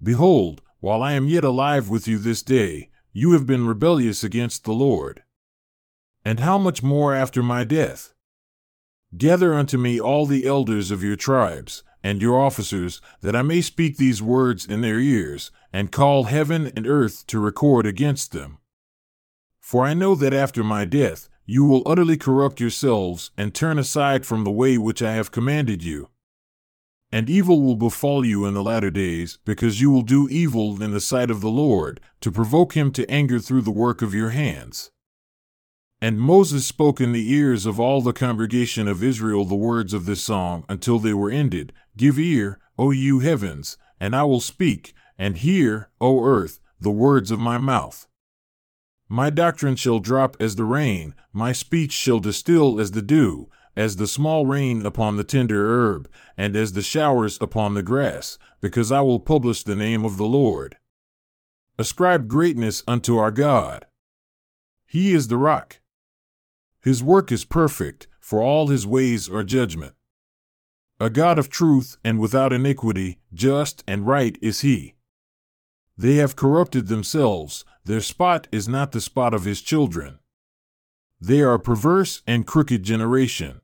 Behold, 0.00 0.62
while 0.78 1.02
I 1.02 1.14
am 1.14 1.26
yet 1.26 1.42
alive 1.42 1.88
with 1.88 2.06
you 2.06 2.16
this 2.18 2.44
day, 2.44 2.90
you 3.12 3.32
have 3.32 3.44
been 3.44 3.66
rebellious 3.66 4.22
against 4.22 4.62
the 4.62 4.72
Lord. 4.72 5.24
And 6.24 6.38
how 6.38 6.56
much 6.56 6.84
more 6.84 7.12
after 7.12 7.42
my 7.42 7.64
death? 7.64 8.14
Gather 9.16 9.52
unto 9.52 9.76
me 9.76 9.98
all 10.00 10.26
the 10.26 10.46
elders 10.46 10.92
of 10.92 11.02
your 11.02 11.16
tribes, 11.16 11.82
and 12.04 12.22
your 12.22 12.38
officers, 12.38 13.00
that 13.20 13.34
I 13.34 13.42
may 13.42 13.62
speak 13.62 13.96
these 13.96 14.22
words 14.22 14.64
in 14.64 14.80
their 14.80 15.00
ears, 15.00 15.50
and 15.72 15.90
call 15.90 16.24
heaven 16.24 16.70
and 16.76 16.86
earth 16.86 17.26
to 17.26 17.40
record 17.40 17.84
against 17.84 18.30
them. 18.30 18.58
For 19.64 19.86
I 19.86 19.94
know 19.94 20.14
that 20.16 20.34
after 20.34 20.62
my 20.62 20.84
death, 20.84 21.26
you 21.46 21.64
will 21.64 21.82
utterly 21.86 22.18
corrupt 22.18 22.60
yourselves 22.60 23.30
and 23.34 23.54
turn 23.54 23.78
aside 23.78 24.26
from 24.26 24.44
the 24.44 24.50
way 24.50 24.76
which 24.76 25.02
I 25.02 25.14
have 25.14 25.30
commanded 25.30 25.82
you. 25.82 26.10
And 27.10 27.30
evil 27.30 27.62
will 27.62 27.74
befall 27.74 28.26
you 28.26 28.44
in 28.44 28.52
the 28.52 28.62
latter 28.62 28.90
days, 28.90 29.38
because 29.46 29.80
you 29.80 29.90
will 29.90 30.02
do 30.02 30.28
evil 30.28 30.82
in 30.82 30.90
the 30.90 31.00
sight 31.00 31.30
of 31.30 31.40
the 31.40 31.48
Lord, 31.48 31.98
to 32.20 32.30
provoke 32.30 32.74
him 32.74 32.92
to 32.92 33.10
anger 33.10 33.38
through 33.38 33.62
the 33.62 33.70
work 33.70 34.02
of 34.02 34.12
your 34.12 34.30
hands. 34.30 34.90
And 35.98 36.20
Moses 36.20 36.66
spoke 36.66 37.00
in 37.00 37.12
the 37.12 37.32
ears 37.32 37.64
of 37.64 37.80
all 37.80 38.02
the 38.02 38.12
congregation 38.12 38.86
of 38.86 39.02
Israel 39.02 39.46
the 39.46 39.54
words 39.54 39.94
of 39.94 40.04
this 40.04 40.22
song 40.22 40.66
until 40.68 40.98
they 40.98 41.14
were 41.14 41.30
ended 41.30 41.72
Give 41.96 42.18
ear, 42.18 42.58
O 42.78 42.90
you 42.90 43.20
heavens, 43.20 43.78
and 43.98 44.14
I 44.14 44.24
will 44.24 44.40
speak, 44.40 44.92
and 45.16 45.38
hear, 45.38 45.88
O 46.02 46.22
earth, 46.22 46.60
the 46.78 46.90
words 46.90 47.30
of 47.30 47.40
my 47.40 47.56
mouth. 47.56 48.06
My 49.08 49.30
doctrine 49.30 49.76
shall 49.76 49.98
drop 49.98 50.36
as 50.40 50.56
the 50.56 50.64
rain, 50.64 51.14
my 51.32 51.52
speech 51.52 51.92
shall 51.92 52.20
distill 52.20 52.80
as 52.80 52.92
the 52.92 53.02
dew, 53.02 53.50
as 53.76 53.96
the 53.96 54.06
small 54.06 54.46
rain 54.46 54.86
upon 54.86 55.16
the 55.16 55.24
tender 55.24 55.66
herb, 55.66 56.08
and 56.36 56.56
as 56.56 56.72
the 56.72 56.82
showers 56.82 57.38
upon 57.40 57.74
the 57.74 57.82
grass, 57.82 58.38
because 58.60 58.90
I 58.90 59.00
will 59.02 59.20
publish 59.20 59.62
the 59.62 59.76
name 59.76 60.04
of 60.04 60.16
the 60.16 60.26
Lord. 60.26 60.76
Ascribe 61.78 62.28
greatness 62.28 62.82
unto 62.86 63.16
our 63.16 63.30
God. 63.30 63.86
He 64.86 65.12
is 65.12 65.28
the 65.28 65.36
rock. 65.36 65.80
His 66.82 67.02
work 67.02 67.32
is 67.32 67.44
perfect, 67.44 68.06
for 68.20 68.40
all 68.40 68.68
his 68.68 68.86
ways 68.86 69.28
are 69.28 69.42
judgment. 69.42 69.94
A 71.00 71.10
God 71.10 71.38
of 71.38 71.50
truth 71.50 71.96
and 72.04 72.20
without 72.20 72.52
iniquity, 72.52 73.18
just 73.32 73.82
and 73.88 74.06
right 74.06 74.38
is 74.40 74.60
he. 74.60 74.94
They 75.96 76.14
have 76.16 76.36
corrupted 76.36 76.86
themselves, 76.86 77.64
their 77.84 78.00
spot 78.00 78.48
is 78.50 78.68
not 78.68 78.92
the 78.92 79.00
spot 79.00 79.34
of 79.34 79.44
his 79.44 79.60
children. 79.60 80.18
They 81.20 81.40
are 81.40 81.54
a 81.54 81.60
perverse 81.60 82.22
and 82.26 82.46
crooked 82.46 82.82
generation. 82.82 83.60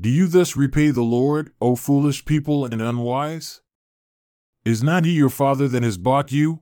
Do 0.00 0.08
you 0.08 0.28
thus 0.28 0.56
repay 0.56 0.90
the 0.90 1.02
Lord, 1.02 1.52
O 1.60 1.74
foolish 1.74 2.24
people 2.24 2.64
and 2.64 2.80
unwise? 2.80 3.60
Is 4.64 4.82
not 4.82 5.04
he 5.04 5.12
your 5.12 5.30
father 5.30 5.66
that 5.68 5.82
has 5.82 5.98
bought 5.98 6.30
you? 6.30 6.60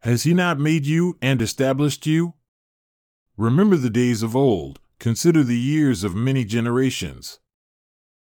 Has 0.00 0.24
he 0.24 0.34
not 0.34 0.58
made 0.58 0.86
you 0.86 1.16
and 1.22 1.40
established 1.40 2.06
you? 2.06 2.34
Remember 3.36 3.76
the 3.76 3.90
days 3.90 4.22
of 4.22 4.34
old, 4.34 4.80
consider 4.98 5.42
the 5.42 5.58
years 5.58 6.04
of 6.04 6.14
many 6.14 6.44
generations. 6.44 7.38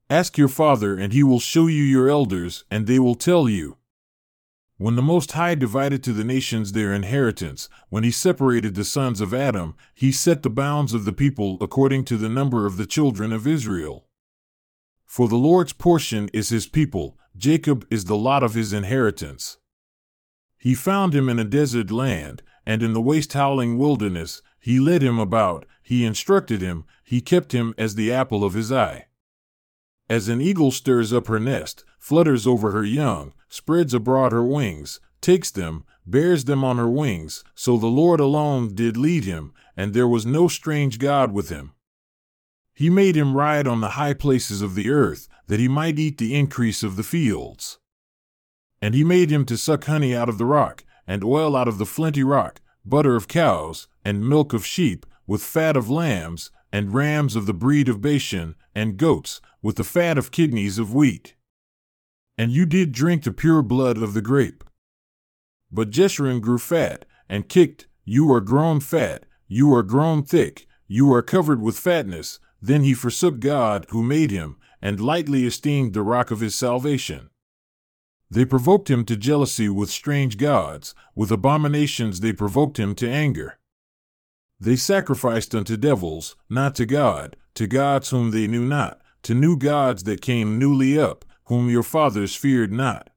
Ask 0.10 0.38
your 0.38 0.48
father, 0.48 0.98
and 0.98 1.14
he 1.14 1.24
will 1.24 1.40
show 1.40 1.68
you 1.68 1.84
your 1.84 2.10
elders, 2.10 2.66
and 2.70 2.88
they 2.88 3.00
will 3.00 3.16
tell 3.16 3.48
you. 3.48 3.78
When 4.82 4.96
the 4.96 5.04
Most 5.04 5.34
High 5.34 5.54
divided 5.54 6.04
to 6.06 6.12
the 6.12 6.24
nations 6.24 6.72
their 6.72 6.92
inheritance, 6.92 7.70
when 7.90 8.04
he 8.04 8.10
separated 8.10 8.74
the 8.74 8.84
sons 8.84 9.22
of 9.22 9.32
Adam, 9.32 9.76
he 9.94 10.12
set 10.12 10.42
the 10.42 10.50
bounds 10.50 10.96
of 10.96 11.06
the 11.06 11.14
people 11.14 11.60
according 11.62 12.06
to 12.06 12.18
the 12.18 12.28
number 12.28 12.66
of 12.66 12.78
the 12.78 12.88
children 12.88 13.32
of 13.32 13.46
Israel. 13.46 14.08
For 15.06 15.28
the 15.28 15.36
Lord's 15.36 15.72
portion 15.72 16.32
is 16.34 16.50
his 16.50 16.66
people, 16.66 17.16
Jacob 17.38 17.86
is 17.92 18.06
the 18.06 18.18
lot 18.18 18.42
of 18.42 18.56
his 18.56 18.74
inheritance. 18.74 19.60
He 20.58 20.74
found 20.74 21.14
him 21.14 21.30
in 21.30 21.38
a 21.38 21.44
desert 21.44 21.92
land, 21.92 22.42
and 22.66 22.82
in 22.82 22.94
the 22.94 23.02
waste 23.02 23.34
howling 23.34 23.78
wilderness, 23.78 24.42
he 24.60 24.80
led 24.80 25.04
him 25.04 25.20
about, 25.20 25.68
he 25.84 26.06
instructed 26.06 26.62
him, 26.62 26.86
he 27.04 27.22
kept 27.22 27.52
him 27.52 27.76
as 27.78 27.94
the 27.94 28.12
apple 28.12 28.44
of 28.44 28.56
his 28.56 28.72
eye. 28.72 29.06
As 30.12 30.28
an 30.28 30.42
eagle 30.42 30.72
stirs 30.72 31.14
up 31.14 31.28
her 31.28 31.40
nest, 31.40 31.86
flutters 31.98 32.46
over 32.46 32.72
her 32.72 32.84
young, 32.84 33.32
spreads 33.48 33.94
abroad 33.94 34.34
her 34.34 34.44
wings, 34.44 35.00
takes 35.22 35.50
them, 35.50 35.86
bears 36.06 36.44
them 36.44 36.66
on 36.66 36.78
her 36.78 36.90
wings, 36.90 37.46
so 37.56 37.78
the 37.78 37.88
Lord 37.88 38.20
alone 38.20 38.76
did 38.76 38.98
lead 38.98 39.24
him, 39.24 39.54
and 39.78 39.94
there 39.94 40.10
was 40.10 40.26
no 40.26 40.50
strange 40.50 41.00
God 41.00 41.32
with 41.32 41.48
him. 41.48 41.72
He 42.74 42.90
made 42.90 43.16
him 43.16 43.38
ride 43.38 43.68
on 43.68 43.80
the 43.80 43.92
high 43.92 44.14
places 44.14 44.62
of 44.62 44.76
the 44.76 44.90
earth, 44.90 45.30
that 45.48 45.62
he 45.62 45.70
might 45.70 45.98
eat 45.98 46.18
the 46.18 46.36
increase 46.36 46.84
of 46.84 46.98
the 46.98 47.04
fields. 47.04 47.80
And 48.82 48.94
he 48.94 49.06
made 49.06 49.30
him 49.30 49.46
to 49.46 49.58
suck 49.58 49.86
honey 49.86 50.14
out 50.14 50.28
of 50.28 50.38
the 50.38 50.46
rock, 50.46 50.84
and 51.08 51.24
oil 51.24 51.56
out 51.56 51.70
of 51.70 51.78
the 51.78 51.86
flinty 51.86 52.26
rock, 52.26 52.60
butter 52.84 53.16
of 53.16 53.30
cows, 53.30 53.88
and 54.04 54.28
milk 54.28 54.52
of 54.52 54.66
sheep, 54.66 55.06
with 55.26 55.42
fat 55.42 55.78
of 55.78 55.90
lambs, 55.90 56.52
and 56.70 56.94
rams 56.94 57.38
of 57.38 57.46
the 57.46 57.54
breed 57.54 57.88
of 57.88 58.02
Bashan, 58.02 58.56
and 58.76 58.98
goats, 58.98 59.40
with 59.62 59.76
the 59.76 59.84
fat 59.84 60.18
of 60.18 60.32
kidneys 60.32 60.78
of 60.78 60.94
wheat. 60.94 61.36
And 62.38 62.52
you 62.52 62.66
did 62.66 62.92
drink 62.92 63.24
the 63.24 63.32
pure 63.32 63.62
blood 63.62 63.98
of 63.98 64.14
the 64.14 64.22
grape. 64.22 64.64
But 65.72 65.92
Jeshurun 65.92 66.42
grew 66.42 66.58
fat, 66.58 67.06
and 67.30 67.48
kicked, 67.48 67.88
You 68.04 68.32
are 68.34 68.42
grown 68.42 68.80
fat, 68.80 69.26
you 69.48 69.74
are 69.74 69.84
grown 69.84 70.24
thick, 70.24 70.68
you 70.88 71.14
are 71.14 71.22
covered 71.22 71.62
with 71.62 71.80
fatness. 71.80 72.40
Then 72.62 72.84
he 72.84 72.94
forsook 72.94 73.40
God 73.40 73.86
who 73.90 74.04
made 74.04 74.32
him, 74.32 74.58
and 74.82 75.00
lightly 75.00 75.46
esteemed 75.46 75.94
the 75.94 76.04
rock 76.04 76.32
of 76.32 76.40
his 76.42 76.56
salvation. 76.56 77.30
They 78.30 78.46
provoked 78.46 78.90
him 78.90 79.04
to 79.06 79.18
jealousy 79.18 79.68
with 79.68 79.90
strange 79.90 80.38
gods, 80.38 80.96
with 81.16 81.32
abominations 81.32 82.20
they 82.20 82.34
provoked 82.34 82.80
him 82.80 82.96
to 82.96 83.10
anger. 83.10 83.60
They 84.60 84.76
sacrificed 84.76 85.56
unto 85.56 85.76
devils, 85.76 86.36
not 86.50 86.76
to 86.76 86.86
God, 86.86 87.36
to 87.56 87.68
gods 87.68 88.10
whom 88.12 88.32
they 88.32 88.48
knew 88.48 88.66
not, 88.66 89.01
to 89.24 89.34
new 89.34 89.58
gods 89.58 90.04
that 90.04 90.22
came 90.22 90.58
newly 90.60 90.98
up, 90.98 91.26
whom 91.46 91.70
your 91.70 91.84
fathers 91.84 92.36
feared 92.36 92.72
not. 92.72 93.10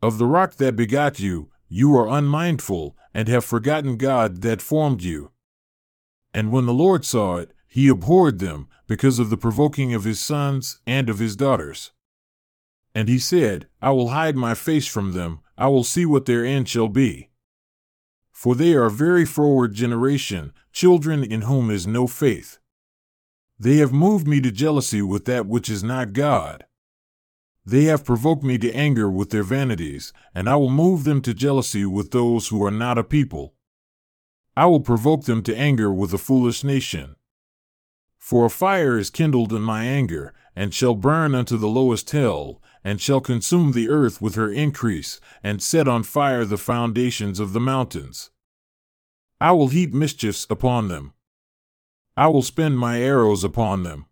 Of 0.00 0.18
the 0.18 0.26
rock 0.26 0.56
that 0.56 0.76
begot 0.76 1.20
you, 1.20 1.50
you 1.68 1.96
are 1.96 2.08
unmindful, 2.08 2.96
and 3.14 3.28
have 3.28 3.44
forgotten 3.44 3.96
God 3.96 4.42
that 4.42 4.60
formed 4.60 5.02
you. 5.02 5.30
And 6.34 6.50
when 6.50 6.66
the 6.66 6.74
Lord 6.74 7.04
saw 7.04 7.36
it, 7.36 7.52
he 7.66 7.88
abhorred 7.88 8.38
them, 8.38 8.68
because 8.86 9.18
of 9.18 9.30
the 9.30 9.36
provoking 9.38 9.94
of 9.94 10.04
his 10.04 10.20
sons 10.20 10.80
and 10.86 11.08
of 11.08 11.18
his 11.18 11.36
daughters. 11.36 11.92
And 12.94 13.08
he 13.08 13.18
said, 13.18 13.68
I 13.80 13.90
will 13.90 14.08
hide 14.08 14.36
my 14.36 14.52
face 14.52 14.86
from 14.86 15.12
them, 15.12 15.40
I 15.56 15.68
will 15.68 15.84
see 15.84 16.04
what 16.04 16.26
their 16.26 16.44
end 16.44 16.68
shall 16.68 16.88
be. 16.88 17.30
For 18.30 18.54
they 18.54 18.74
are 18.74 18.84
a 18.84 18.90
very 18.90 19.24
froward 19.24 19.72
generation, 19.72 20.52
children 20.72 21.24
in 21.24 21.42
whom 21.42 21.70
is 21.70 21.86
no 21.86 22.06
faith. 22.06 22.58
They 23.62 23.76
have 23.76 23.92
moved 23.92 24.26
me 24.26 24.40
to 24.40 24.50
jealousy 24.50 25.02
with 25.02 25.24
that 25.26 25.46
which 25.46 25.70
is 25.70 25.84
not 25.84 26.14
God. 26.14 26.64
They 27.64 27.84
have 27.84 28.04
provoked 28.04 28.42
me 28.42 28.58
to 28.58 28.72
anger 28.72 29.08
with 29.08 29.30
their 29.30 29.44
vanities, 29.44 30.12
and 30.34 30.48
I 30.48 30.56
will 30.56 30.68
move 30.68 31.04
them 31.04 31.22
to 31.22 31.32
jealousy 31.32 31.86
with 31.86 32.10
those 32.10 32.48
who 32.48 32.64
are 32.64 32.72
not 32.72 32.98
a 32.98 33.04
people. 33.04 33.54
I 34.56 34.66
will 34.66 34.80
provoke 34.80 35.26
them 35.26 35.44
to 35.44 35.56
anger 35.56 35.92
with 35.92 36.12
a 36.12 36.18
foolish 36.18 36.64
nation. 36.64 37.14
For 38.18 38.46
a 38.46 38.50
fire 38.50 38.98
is 38.98 39.10
kindled 39.10 39.52
in 39.52 39.62
my 39.62 39.84
anger, 39.84 40.34
and 40.56 40.74
shall 40.74 40.96
burn 40.96 41.32
unto 41.32 41.56
the 41.56 41.68
lowest 41.68 42.10
hell, 42.10 42.60
and 42.82 43.00
shall 43.00 43.20
consume 43.20 43.70
the 43.70 43.88
earth 43.88 44.20
with 44.20 44.34
her 44.34 44.50
increase, 44.50 45.20
and 45.40 45.62
set 45.62 45.86
on 45.86 46.02
fire 46.02 46.44
the 46.44 46.58
foundations 46.58 47.38
of 47.38 47.52
the 47.52 47.60
mountains. 47.60 48.32
I 49.40 49.52
will 49.52 49.68
heap 49.68 49.94
mischiefs 49.94 50.48
upon 50.50 50.88
them. 50.88 51.12
I 52.16 52.28
will 52.28 52.42
spend 52.42 52.78
my 52.78 53.00
arrows 53.00 53.42
upon 53.42 53.82
them. 53.82 54.06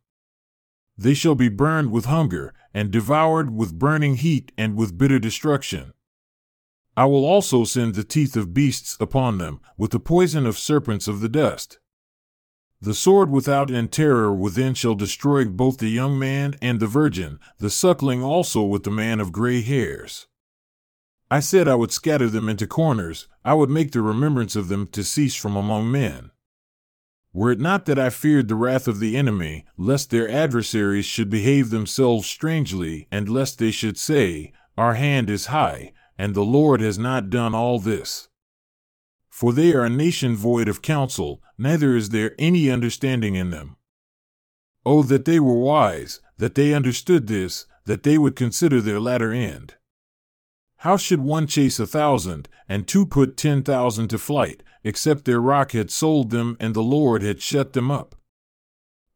They 0.96 1.14
shall 1.14 1.34
be 1.34 1.48
burned 1.48 1.92
with 1.92 2.06
hunger, 2.06 2.54
and 2.72 2.90
devoured 2.90 3.54
with 3.54 3.78
burning 3.78 4.16
heat 4.16 4.52
and 4.56 4.76
with 4.76 4.98
bitter 4.98 5.18
destruction. 5.18 5.92
I 6.96 7.06
will 7.06 7.24
also 7.24 7.64
send 7.64 7.94
the 7.94 8.04
teeth 8.04 8.36
of 8.36 8.54
beasts 8.54 8.96
upon 9.00 9.38
them, 9.38 9.60
with 9.76 9.90
the 9.92 10.00
poison 10.00 10.46
of 10.46 10.58
serpents 10.58 11.08
of 11.08 11.20
the 11.20 11.28
dust. 11.28 11.78
The 12.82 12.94
sword 12.94 13.30
without 13.30 13.70
and 13.70 13.92
terror 13.92 14.34
within 14.34 14.74
shall 14.74 14.94
destroy 14.94 15.44
both 15.44 15.78
the 15.78 15.88
young 15.88 16.18
man 16.18 16.54
and 16.62 16.80
the 16.80 16.86
virgin, 16.86 17.38
the 17.58 17.70
suckling 17.70 18.22
also 18.22 18.62
with 18.62 18.84
the 18.84 18.90
man 18.90 19.20
of 19.20 19.32
gray 19.32 19.60
hairs. 19.60 20.26
I 21.30 21.40
said 21.40 21.68
I 21.68 21.74
would 21.74 21.92
scatter 21.92 22.28
them 22.28 22.48
into 22.48 22.66
corners, 22.66 23.28
I 23.44 23.54
would 23.54 23.70
make 23.70 23.92
the 23.92 24.02
remembrance 24.02 24.56
of 24.56 24.68
them 24.68 24.86
to 24.88 25.04
cease 25.04 25.34
from 25.34 25.56
among 25.56 25.92
men. 25.92 26.29
Were 27.32 27.52
it 27.52 27.60
not 27.60 27.86
that 27.86 27.98
I 27.98 28.10
feared 28.10 28.48
the 28.48 28.56
wrath 28.56 28.88
of 28.88 28.98
the 28.98 29.16
enemy, 29.16 29.64
lest 29.76 30.10
their 30.10 30.28
adversaries 30.28 31.04
should 31.04 31.30
behave 31.30 31.70
themselves 31.70 32.26
strangely, 32.26 33.06
and 33.10 33.28
lest 33.28 33.58
they 33.58 33.70
should 33.70 33.96
say, 33.96 34.52
Our 34.76 34.94
hand 34.94 35.30
is 35.30 35.46
high, 35.46 35.92
and 36.18 36.34
the 36.34 36.44
Lord 36.44 36.80
has 36.80 36.98
not 36.98 37.30
done 37.30 37.54
all 37.54 37.78
this. 37.78 38.28
For 39.28 39.52
they 39.52 39.72
are 39.72 39.84
a 39.84 39.90
nation 39.90 40.34
void 40.34 40.68
of 40.68 40.82
counsel, 40.82 41.40
neither 41.56 41.96
is 41.96 42.10
there 42.10 42.34
any 42.38 42.68
understanding 42.68 43.36
in 43.36 43.50
them. 43.50 43.76
Oh, 44.84 45.02
that 45.04 45.24
they 45.24 45.38
were 45.38 45.58
wise, 45.58 46.20
that 46.38 46.56
they 46.56 46.74
understood 46.74 47.26
this, 47.28 47.66
that 47.84 48.02
they 48.02 48.18
would 48.18 48.34
consider 48.34 48.80
their 48.80 48.98
latter 48.98 49.32
end. 49.32 49.76
How 50.78 50.96
should 50.96 51.20
one 51.20 51.46
chase 51.46 51.78
a 51.78 51.86
thousand, 51.86 52.48
and 52.68 52.88
two 52.88 53.06
put 53.06 53.36
ten 53.36 53.62
thousand 53.62 54.08
to 54.08 54.18
flight, 54.18 54.62
except 54.84 55.24
their 55.24 55.40
rock 55.40 55.72
had 55.72 55.90
sold 55.90 56.30
them 56.30 56.56
and 56.60 56.74
the 56.74 56.82
Lord 56.82 57.22
had 57.22 57.42
shut 57.42 57.72
them 57.72 57.90
up? 57.90 58.14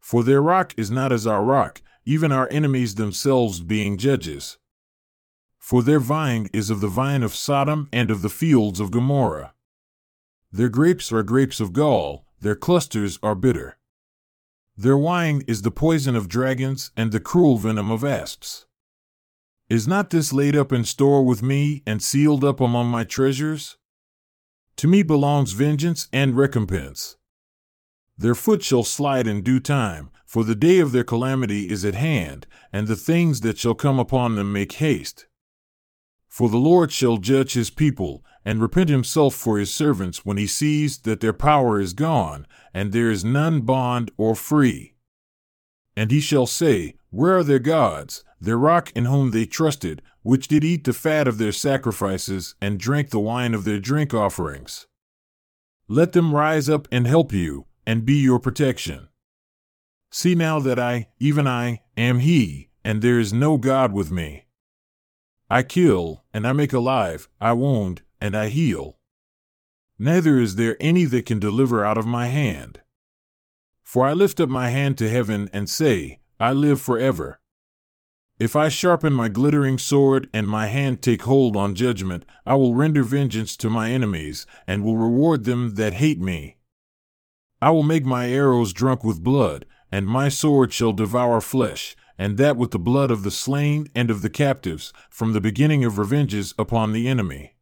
For 0.01 0.23
their 0.23 0.43
rock 0.43 0.75
is 0.77 0.91
not 0.91 1.13
as 1.13 1.27
our 1.27 1.43
rock, 1.43 1.81
even 2.05 2.31
our 2.31 2.49
enemies 2.51 2.97
themselves 2.97 3.61
being 3.61 3.97
judges. 3.97 4.59
For 5.59 5.83
their 5.83 6.01
vine 6.01 6.49
is 6.53 6.69
of 6.69 6.81
the 6.81 6.89
vine 6.89 7.23
of 7.23 7.35
Sodom 7.35 7.89
and 7.93 8.11
of 8.11 8.21
the 8.21 8.29
fields 8.29 8.81
of 8.81 8.91
Gomorrah. 8.91 9.55
Their 10.53 10.69
grapes 10.69 11.11
are 11.11 11.23
grapes 11.23 11.59
of 11.59 11.73
gall, 11.73 12.27
their 12.41 12.55
clusters 12.55 13.19
are 13.23 13.35
bitter. 13.35 13.79
Their 14.77 14.99
wine 14.99 15.43
is 15.49 15.63
the 15.63 15.71
poison 15.71 16.15
of 16.17 16.29
dragons 16.29 16.91
and 16.97 17.11
the 17.11 17.21
cruel 17.21 17.57
venom 17.57 17.91
of 17.91 18.05
asps. 18.05 18.67
Is 19.71 19.89
not 19.89 20.11
this 20.11 20.33
laid 20.33 20.55
up 20.55 20.73
in 20.73 20.85
store 20.85 21.25
with 21.25 21.43
me 21.43 21.83
and 21.87 22.03
sealed 22.03 22.45
up 22.45 22.61
among 22.61 22.89
my 22.89 23.05
treasures? 23.05 23.79
To 24.77 24.89
me 24.89 25.03
belongs 25.03 25.53
vengeance 25.53 26.09
and 26.13 26.37
recompense. 26.37 27.17
Their 28.17 28.35
foot 28.35 28.63
shall 28.63 28.85
slide 28.85 29.27
in 29.27 29.43
due 29.43 29.61
time, 29.61 30.11
for 30.27 30.45
the 30.45 30.55
day 30.55 30.79
of 30.79 30.93
their 30.93 31.05
calamity 31.05 31.71
is 31.71 31.85
at 31.85 31.95
hand, 31.95 32.47
and 32.73 32.87
the 32.87 32.97
things 32.97 33.41
that 33.43 33.59
shall 33.59 33.75
come 33.75 33.99
upon 33.99 34.35
them 34.35 34.53
make 34.53 34.73
haste. 34.73 35.27
For 36.29 36.49
the 36.49 36.59
Lord 36.59 36.91
shall 36.91 37.19
judge 37.19 37.53
his 37.53 37.71
people, 37.71 38.25
and 38.45 38.61
repent 38.61 38.91
himself 38.91 39.35
for 39.35 39.59
his 39.59 39.73
servants 39.73 40.25
when 40.25 40.37
he 40.37 40.47
sees 40.47 40.99
that 40.99 41.21
their 41.21 41.33
power 41.33 41.81
is 41.81 41.93
gone, 41.93 42.47
and 42.73 42.93
there 42.93 43.11
is 43.11 43.25
none 43.25 43.61
bond 43.61 44.11
or 44.17 44.35
free. 44.35 44.95
And 45.97 46.11
he 46.11 46.21
shall 46.21 46.47
say, 46.47 46.97
Where 47.11 47.39
are 47.39 47.45
their 47.45 47.61
gods, 47.61 48.25
their 48.45 48.59
rock 48.59 48.93
in 48.95 49.07
whom 49.07 49.31
they 49.31 49.47
trusted, 49.47 50.03
which 50.23 50.49
did 50.49 50.65
eat 50.65 50.85
the 50.85 50.93
fat 50.93 51.29
of 51.29 51.39
their 51.39 51.53
sacrifices, 51.53 52.55
and 52.61 52.79
drank 52.79 53.11
the 53.11 53.21
wine 53.21 53.55
of 53.55 53.65
their 53.65 53.81
drink 53.81 54.15
offerings? 54.15 54.87
Let 55.89 56.13
them 56.13 56.35
rise 56.35 56.69
up 56.69 56.89
and 56.91 57.07
help 57.07 57.33
you, 57.33 57.67
and 57.87 58.07
be 58.07 58.15
your 58.15 58.39
protection. 58.39 59.09
See 60.11 60.35
now 60.35 60.61
that 60.61 60.79
I, 60.79 61.09
even 61.19 61.47
I, 61.47 61.83
am 61.97 62.21
he, 62.21 62.71
and 62.85 63.03
there 63.03 63.19
is 63.19 63.33
no 63.33 63.59
God 63.59 63.93
with 63.93 64.11
me. 64.11 64.47
I 65.51 65.63
kill, 65.63 66.25
and 66.33 66.47
I 66.47 66.53
make 66.53 66.73
alive, 66.73 67.29
I 67.41 67.53
wound, 67.53 68.03
and 68.21 68.37
I 68.37 68.49
heal. 68.49 68.99
Neither 69.99 70.39
is 70.39 70.57
there 70.57 70.77
any 70.81 71.05
that 71.05 71.27
can 71.27 71.39
deliver 71.39 71.85
out 71.85 71.99
of 71.99 72.07
my 72.07 72.29
hand. 72.29 72.81
For 73.83 74.07
I 74.07 74.13
lift 74.13 74.41
up 74.41 74.49
my 74.49 74.71
hand 74.71 74.99
to 74.99 75.11
heaven 75.11 75.51
and 75.53 75.69
say, 75.69 76.21
I 76.41 76.53
live 76.53 76.81
forever. 76.81 77.41
If 78.39 78.57
I 78.57 78.69
sharpen 78.69 79.13
my 79.13 79.29
glittering 79.29 79.79
sword 79.79 80.29
and 80.33 80.49
my 80.49 80.67
hand 80.67 81.03
take 81.03 81.23
hold 81.23 81.57
on 81.57 81.77
judgment, 81.77 82.25
I 82.45 82.57
will 82.57 82.75
render 82.75 83.05
vengeance 83.05 83.57
to 83.59 83.71
my 83.71 83.91
enemies, 83.91 84.45
and 84.67 84.85
will 84.85 84.97
reward 84.97 85.45
them 85.45 85.77
that 85.77 85.95
hate 85.95 86.21
me. 86.21 86.57
I 87.63 87.71
will 87.71 87.85
make 87.85 88.05
my 88.05 88.29
arrows 88.29 88.73
drunk 88.73 89.05
with 89.05 89.23
blood, 89.23 89.67
and 89.93 90.09
my 90.09 90.29
sword 90.29 90.73
shall 90.73 90.93
devour 90.93 91.41
flesh, 91.41 91.95
and 92.19 92.37
that 92.37 92.57
with 92.57 92.73
the 92.73 92.79
blood 92.79 93.13
of 93.13 93.23
the 93.23 93.31
slain 93.31 93.89
and 93.95 94.11
of 94.11 94.23
the 94.23 94.31
captives, 94.31 94.93
from 95.11 95.33
the 95.33 95.41
beginning 95.41 95.85
of 95.85 95.97
revenges 95.97 96.55
upon 96.59 96.93
the 96.93 97.07
enemy. 97.07 97.54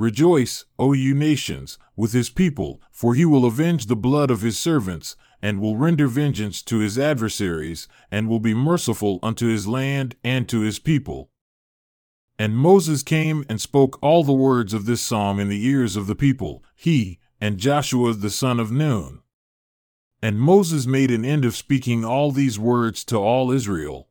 Rejoice, 0.00 0.64
O 0.78 0.94
you 0.94 1.14
nations, 1.14 1.76
with 1.94 2.14
his 2.14 2.30
people, 2.30 2.80
for 2.90 3.14
he 3.14 3.26
will 3.26 3.44
avenge 3.44 3.84
the 3.84 3.94
blood 3.94 4.30
of 4.30 4.40
his 4.40 4.58
servants, 4.58 5.14
and 5.42 5.60
will 5.60 5.76
render 5.76 6.06
vengeance 6.06 6.62
to 6.62 6.78
his 6.78 6.98
adversaries, 6.98 7.86
and 8.10 8.26
will 8.26 8.40
be 8.40 8.54
merciful 8.54 9.18
unto 9.22 9.46
his 9.46 9.68
land 9.68 10.16
and 10.24 10.48
to 10.48 10.60
his 10.60 10.78
people. 10.78 11.28
And 12.38 12.56
Moses 12.56 13.02
came 13.02 13.44
and 13.46 13.60
spoke 13.60 13.98
all 14.00 14.24
the 14.24 14.32
words 14.32 14.72
of 14.72 14.86
this 14.86 15.02
psalm 15.02 15.38
in 15.38 15.50
the 15.50 15.66
ears 15.66 15.96
of 15.96 16.06
the 16.06 16.16
people, 16.16 16.64
he, 16.74 17.18
and 17.38 17.58
Joshua 17.58 18.14
the 18.14 18.30
son 18.30 18.58
of 18.58 18.72
Nun. 18.72 19.20
And 20.22 20.40
Moses 20.40 20.86
made 20.86 21.10
an 21.10 21.26
end 21.26 21.44
of 21.44 21.54
speaking 21.54 22.06
all 22.06 22.32
these 22.32 22.58
words 22.58 23.04
to 23.04 23.18
all 23.18 23.50
Israel. 23.50 24.08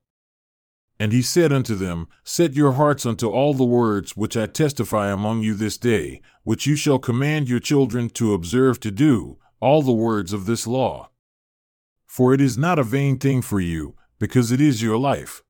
And 1.00 1.14
he 1.14 1.22
said 1.22 1.54
unto 1.54 1.76
them, 1.76 2.08
Set 2.24 2.54
your 2.56 2.74
hearts 2.74 3.06
unto 3.06 3.30
all 3.30 3.54
the 3.54 3.64
words 3.64 4.18
which 4.18 4.36
I 4.36 4.48
testify 4.48 5.10
among 5.10 5.42
you 5.42 5.54
this 5.54 5.78
day, 5.78 6.22
which 6.44 6.68
you 6.68 6.76
shall 6.76 7.00
command 7.00 7.48
your 7.48 7.62
children 7.62 8.10
to 8.12 8.34
observe 8.34 8.82
to 8.82 8.92
do, 8.92 9.38
all 9.62 9.82
the 9.82 9.94
words 9.94 10.34
of 10.34 10.46
this 10.46 10.68
law. 10.68 11.10
For 12.06 12.34
it 12.34 12.42
is 12.42 12.58
not 12.58 12.80
a 12.80 12.84
vain 12.84 13.18
thing 13.18 13.42
for 13.42 13.62
you, 13.62 13.96
because 14.20 14.52
it 14.52 14.60
is 14.60 14.82
your 14.82 14.98
life. 14.98 15.42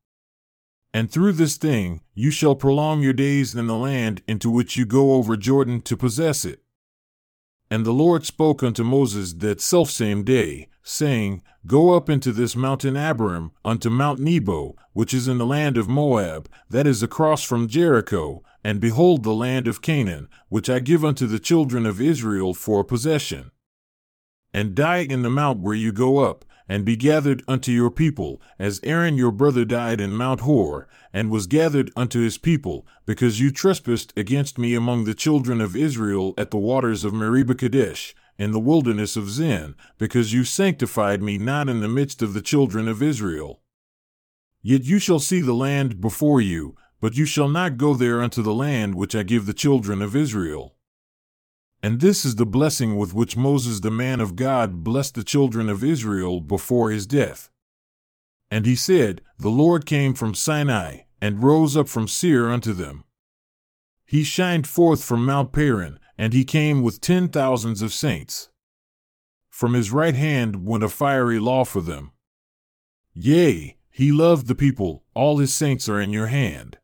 And 0.93 1.11
through 1.11 1.33
this 1.33 1.57
thing 1.57 2.01
you 2.13 2.31
shall 2.31 2.55
prolong 2.55 3.01
your 3.01 3.13
days 3.13 3.55
in 3.55 3.67
the 3.67 3.75
land 3.75 4.21
into 4.27 4.49
which 4.49 4.77
you 4.77 4.85
go 4.85 5.13
over 5.13 5.35
Jordan 5.35 5.81
to 5.81 5.97
possess 5.97 6.45
it. 6.45 6.61
And 7.71 7.85
the 7.85 7.91
Lord 7.91 8.25
spoke 8.25 8.63
unto 8.63 8.83
Moses 8.83 9.33
that 9.33 9.61
selfsame 9.61 10.23
day, 10.23 10.68
saying, 10.89 11.43
Go 11.67 11.95
up 11.95 12.09
into 12.09 12.31
this 12.31 12.55
mountain 12.55 12.95
Abarim, 12.95 13.51
unto 13.63 13.89
Mount 13.89 14.19
Nebo, 14.19 14.75
which 14.93 15.13
is 15.13 15.27
in 15.27 15.37
the 15.37 15.45
land 15.45 15.77
of 15.77 15.87
Moab, 15.87 16.49
that 16.69 16.87
is 16.87 17.03
across 17.03 17.43
from 17.43 17.67
Jericho, 17.67 18.43
and 18.63 18.81
behold 18.81 19.23
the 19.23 19.33
land 19.33 19.67
of 19.67 19.81
Canaan, 19.81 20.27
which 20.49 20.69
I 20.69 20.79
give 20.79 21.05
unto 21.05 21.27
the 21.27 21.39
children 21.39 21.85
of 21.85 22.01
Israel 22.01 22.53
for 22.53 22.81
a 22.81 22.85
possession. 22.85 23.51
And 24.53 24.75
die 24.75 24.99
in 24.99 25.21
the 25.21 25.29
mount 25.29 25.59
where 25.59 25.75
you 25.75 25.91
go 25.91 26.17
up, 26.19 26.43
and 26.67 26.85
be 26.85 26.95
gathered 26.95 27.43
unto 27.47 27.71
your 27.71 27.89
people, 27.89 28.41
as 28.57 28.79
Aaron 28.83 29.17
your 29.17 29.31
brother 29.31 29.65
died 29.65 29.99
in 29.99 30.11
Mount 30.11 30.41
Hor, 30.41 30.87
and 31.11 31.31
was 31.31 31.47
gathered 31.47 31.91
unto 31.95 32.19
his 32.19 32.37
people, 32.37 32.85
because 33.05 33.39
you 33.39 33.51
trespassed 33.51 34.13
against 34.15 34.57
me 34.57 34.75
among 34.75 35.03
the 35.03 35.15
children 35.15 35.61
of 35.61 35.75
Israel 35.75 36.33
at 36.37 36.51
the 36.51 36.57
waters 36.57 37.03
of 37.03 37.13
Meribah 37.13 37.55
Kadesh, 37.55 38.13
in 38.39 38.51
the 38.51 38.59
wilderness 38.59 39.17
of 39.17 39.29
Zin, 39.29 39.75
because 39.97 40.33
you 40.33 40.45
sanctified 40.45 41.21
me 41.21 41.37
not 41.37 41.67
in 41.67 41.81
the 41.81 41.89
midst 41.89 42.21
of 42.21 42.33
the 42.33 42.41
children 42.41 42.87
of 42.87 43.03
Israel. 43.03 43.61
Yet 44.61 44.85
you 44.85 44.97
shall 44.97 45.19
see 45.19 45.41
the 45.41 45.53
land 45.53 45.99
before 45.99 46.39
you, 46.39 46.75
but 47.01 47.17
you 47.17 47.25
shall 47.25 47.49
not 47.49 47.77
go 47.77 47.93
there 47.93 48.21
unto 48.21 48.41
the 48.41 48.53
land 48.53 48.95
which 48.95 49.13
I 49.13 49.23
give 49.23 49.45
the 49.45 49.53
children 49.53 50.01
of 50.01 50.15
Israel. 50.15 50.75
And 51.83 51.99
this 51.99 52.23
is 52.23 52.35
the 52.35 52.45
blessing 52.45 52.97
with 52.97 53.13
which 53.13 53.37
Moses, 53.37 53.81
the 53.81 53.91
man 53.91 54.21
of 54.21 54.35
God, 54.35 54.83
blessed 54.83 55.15
the 55.15 55.23
children 55.23 55.69
of 55.69 55.83
Israel 55.83 56.39
before 56.39 56.91
his 56.91 57.05
death. 57.05 57.49
And 58.49 58.65
he 58.65 58.75
said, 58.75 59.21
The 59.37 59.49
Lord 59.49 59.85
came 59.85 60.13
from 60.13 60.33
Sinai, 60.33 61.01
and 61.21 61.43
rose 61.43 61.75
up 61.75 61.89
from 61.89 62.07
Seir 62.07 62.49
unto 62.49 62.73
them. 62.73 63.03
He 64.05 64.23
shined 64.23 64.65
forth 64.65 65.03
from 65.03 65.25
Mount 65.25 65.51
Paran, 65.51 65.99
and 66.19 66.33
he 66.33 66.43
came 66.43 66.83
with 66.83 66.99
ten 66.99 67.29
thousands 67.29 67.81
of 67.81 67.93
saints. 67.93 68.49
From 69.49 69.73
his 69.73 69.89
right 69.89 70.13
hand 70.13 70.65
went 70.65 70.83
a 70.83 70.89
fiery 70.89 71.39
law 71.39 71.63
for 71.63 71.79
them. 71.79 72.11
Yea, 73.13 73.77
he 73.89 74.11
loved 74.11 74.47
the 74.47 74.53
people, 74.53 75.05
all 75.13 75.37
his 75.37 75.53
saints 75.53 75.87
are 75.87 76.01
in 76.01 76.11
your 76.11 76.27
hand. 76.27 76.77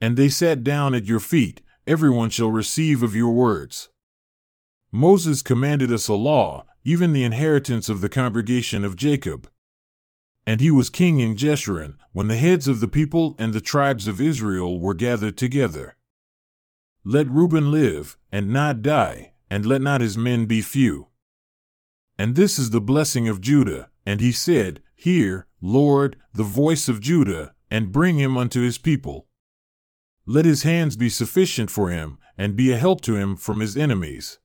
And 0.00 0.16
they 0.16 0.28
sat 0.28 0.62
down 0.62 0.94
at 0.94 1.06
your 1.06 1.18
feet, 1.18 1.62
everyone 1.84 2.30
shall 2.30 2.52
receive 2.52 3.02
of 3.02 3.16
your 3.16 3.32
words. 3.32 3.88
Moses 4.92 5.42
commanded 5.42 5.90
us 5.90 6.06
a 6.06 6.14
law, 6.14 6.64
even 6.84 7.12
the 7.12 7.24
inheritance 7.24 7.88
of 7.88 8.00
the 8.00 8.08
congregation 8.08 8.84
of 8.84 8.94
Jacob. 8.94 9.50
And 10.46 10.60
he 10.60 10.70
was 10.70 10.90
king 10.90 11.18
in 11.18 11.34
Jeshurun, 11.34 11.96
when 12.12 12.28
the 12.28 12.36
heads 12.36 12.68
of 12.68 12.78
the 12.78 12.86
people 12.86 13.34
and 13.36 13.52
the 13.52 13.60
tribes 13.60 14.06
of 14.06 14.20
Israel 14.20 14.78
were 14.78 14.94
gathered 14.94 15.36
together. 15.36 15.96
Let 17.10 17.30
Reuben 17.30 17.70
live, 17.70 18.18
and 18.30 18.50
not 18.50 18.82
die, 18.82 19.32
and 19.48 19.64
let 19.64 19.80
not 19.80 20.02
his 20.02 20.18
men 20.18 20.44
be 20.44 20.60
few. 20.60 21.06
And 22.18 22.36
this 22.36 22.58
is 22.58 22.68
the 22.68 22.82
blessing 22.82 23.28
of 23.28 23.40
Judah. 23.40 23.88
And 24.04 24.20
he 24.20 24.30
said, 24.30 24.82
Hear, 24.94 25.46
Lord, 25.62 26.16
the 26.34 26.42
voice 26.42 26.86
of 26.86 27.00
Judah, 27.00 27.54
and 27.70 27.92
bring 27.92 28.18
him 28.18 28.36
unto 28.36 28.60
his 28.60 28.76
people. 28.76 29.26
Let 30.26 30.44
his 30.44 30.64
hands 30.64 30.98
be 30.98 31.08
sufficient 31.08 31.70
for 31.70 31.88
him, 31.88 32.18
and 32.36 32.54
be 32.54 32.72
a 32.72 32.76
help 32.76 33.00
to 33.02 33.16
him 33.16 33.36
from 33.36 33.60
his 33.60 33.74
enemies. 33.74 34.38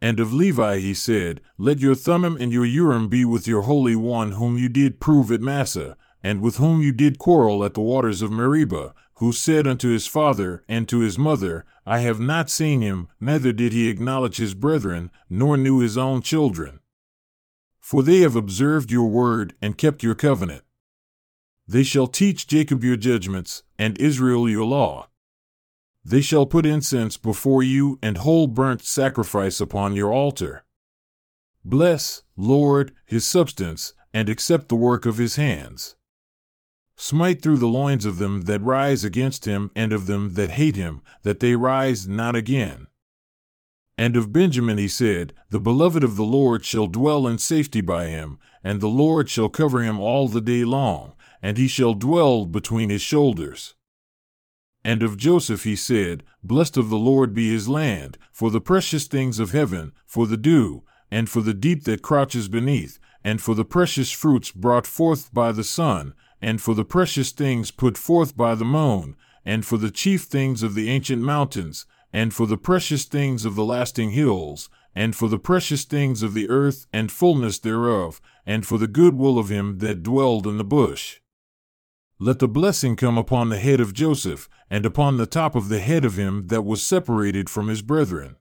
And 0.00 0.20
of 0.20 0.32
Levi 0.32 0.78
he 0.78 0.94
said, 0.94 1.40
Let 1.58 1.80
your 1.80 1.96
Thummim 1.96 2.36
and 2.36 2.52
your 2.52 2.66
Urim 2.66 3.08
be 3.08 3.24
with 3.24 3.48
your 3.48 3.62
Holy 3.62 3.96
One 3.96 4.30
whom 4.30 4.58
you 4.58 4.68
did 4.68 5.00
prove 5.00 5.32
at 5.32 5.40
Massah, 5.40 5.96
and 6.22 6.40
with 6.40 6.58
whom 6.58 6.82
you 6.82 6.92
did 6.92 7.18
quarrel 7.18 7.64
at 7.64 7.74
the 7.74 7.80
waters 7.80 8.22
of 8.22 8.30
Meribah, 8.30 8.94
who 9.18 9.32
said 9.32 9.66
unto 9.66 9.88
his 9.88 10.06
father 10.06 10.64
and 10.68 10.88
to 10.88 11.00
his 11.00 11.18
mother, 11.18 11.64
I 11.84 12.00
have 12.00 12.20
not 12.20 12.48
seen 12.50 12.82
him, 12.82 13.08
neither 13.20 13.52
did 13.52 13.72
he 13.72 13.88
acknowledge 13.88 14.36
his 14.36 14.54
brethren, 14.54 15.10
nor 15.28 15.56
knew 15.56 15.80
his 15.80 15.98
own 15.98 16.22
children. 16.22 16.80
For 17.80 18.02
they 18.02 18.18
have 18.20 18.36
observed 18.36 18.92
your 18.92 19.08
word 19.08 19.54
and 19.60 19.76
kept 19.76 20.04
your 20.04 20.14
covenant. 20.14 20.62
They 21.66 21.82
shall 21.82 22.06
teach 22.06 22.46
Jacob 22.46 22.84
your 22.84 22.96
judgments, 22.96 23.64
and 23.76 24.00
Israel 24.00 24.48
your 24.48 24.64
law. 24.64 25.08
They 26.04 26.20
shall 26.20 26.46
put 26.46 26.64
incense 26.64 27.16
before 27.16 27.62
you 27.62 27.98
and 28.00 28.18
whole 28.18 28.46
burnt 28.46 28.84
sacrifice 28.84 29.60
upon 29.60 29.96
your 29.96 30.12
altar. 30.12 30.64
Bless, 31.64 32.22
Lord, 32.36 32.92
his 33.04 33.26
substance, 33.26 33.94
and 34.14 34.28
accept 34.28 34.68
the 34.68 34.76
work 34.76 35.06
of 35.06 35.18
his 35.18 35.34
hands. 35.36 35.96
Smite 37.00 37.40
through 37.40 37.58
the 37.58 37.68
loins 37.68 38.04
of 38.04 38.18
them 38.18 38.42
that 38.42 38.60
rise 38.60 39.04
against 39.04 39.44
him, 39.44 39.70
and 39.76 39.92
of 39.92 40.06
them 40.06 40.34
that 40.34 40.50
hate 40.50 40.74
him, 40.74 41.00
that 41.22 41.38
they 41.38 41.54
rise 41.54 42.08
not 42.08 42.34
again. 42.34 42.88
And 43.96 44.16
of 44.16 44.32
Benjamin 44.32 44.78
he 44.78 44.88
said, 44.88 45.32
The 45.50 45.60
beloved 45.60 46.02
of 46.02 46.16
the 46.16 46.24
Lord 46.24 46.64
shall 46.64 46.88
dwell 46.88 47.28
in 47.28 47.38
safety 47.38 47.80
by 47.80 48.06
him, 48.08 48.40
and 48.64 48.80
the 48.80 48.88
Lord 48.88 49.30
shall 49.30 49.48
cover 49.48 49.80
him 49.80 50.00
all 50.00 50.26
the 50.26 50.40
day 50.40 50.64
long, 50.64 51.12
and 51.40 51.56
he 51.56 51.68
shall 51.68 51.94
dwell 51.94 52.46
between 52.46 52.90
his 52.90 53.02
shoulders. 53.02 53.76
And 54.84 55.00
of 55.04 55.16
Joseph 55.16 55.62
he 55.62 55.76
said, 55.76 56.24
Blessed 56.42 56.76
of 56.76 56.90
the 56.90 56.98
Lord 56.98 57.32
be 57.32 57.48
his 57.48 57.68
land, 57.68 58.18
for 58.32 58.50
the 58.50 58.60
precious 58.60 59.06
things 59.06 59.38
of 59.38 59.52
heaven, 59.52 59.92
for 60.04 60.26
the 60.26 60.36
dew, 60.36 60.82
and 61.12 61.30
for 61.30 61.42
the 61.42 61.54
deep 61.54 61.84
that 61.84 62.02
crouches 62.02 62.48
beneath, 62.48 62.98
and 63.22 63.40
for 63.40 63.54
the 63.54 63.64
precious 63.64 64.10
fruits 64.10 64.50
brought 64.50 64.86
forth 64.86 65.32
by 65.32 65.52
the 65.52 65.64
sun, 65.64 66.12
and 66.40 66.60
for 66.60 66.74
the 66.74 66.84
precious 66.84 67.32
things 67.32 67.70
put 67.70 67.98
forth 67.98 68.36
by 68.36 68.54
the 68.54 68.64
moon, 68.64 69.16
and 69.44 69.64
for 69.64 69.76
the 69.76 69.90
chief 69.90 70.22
things 70.22 70.62
of 70.62 70.74
the 70.74 70.88
ancient 70.88 71.22
mountains, 71.22 71.86
and 72.12 72.32
for 72.32 72.46
the 72.46 72.56
precious 72.56 73.04
things 73.04 73.44
of 73.44 73.54
the 73.54 73.64
lasting 73.64 74.10
hills, 74.10 74.68
and 74.94 75.14
for 75.14 75.28
the 75.28 75.38
precious 75.38 75.84
things 75.84 76.22
of 76.22 76.34
the 76.34 76.48
earth 76.48 76.86
and 76.92 77.12
fullness 77.12 77.58
thereof, 77.58 78.20
and 78.46 78.66
for 78.66 78.78
the 78.78 78.86
good 78.86 79.14
will 79.14 79.38
of 79.38 79.48
him 79.48 79.78
that 79.78 80.02
dwelled 80.02 80.46
in 80.46 80.58
the 80.58 80.64
bush. 80.64 81.20
Let 82.18 82.40
the 82.40 82.48
blessing 82.48 82.96
come 82.96 83.16
upon 83.16 83.48
the 83.48 83.60
head 83.60 83.80
of 83.80 83.92
Joseph, 83.92 84.48
and 84.68 84.84
upon 84.84 85.16
the 85.16 85.26
top 85.26 85.54
of 85.54 85.68
the 85.68 85.78
head 85.78 86.04
of 86.04 86.18
him 86.18 86.48
that 86.48 86.64
was 86.64 86.82
separated 86.82 87.48
from 87.48 87.68
his 87.68 87.80
brethren. 87.80 88.36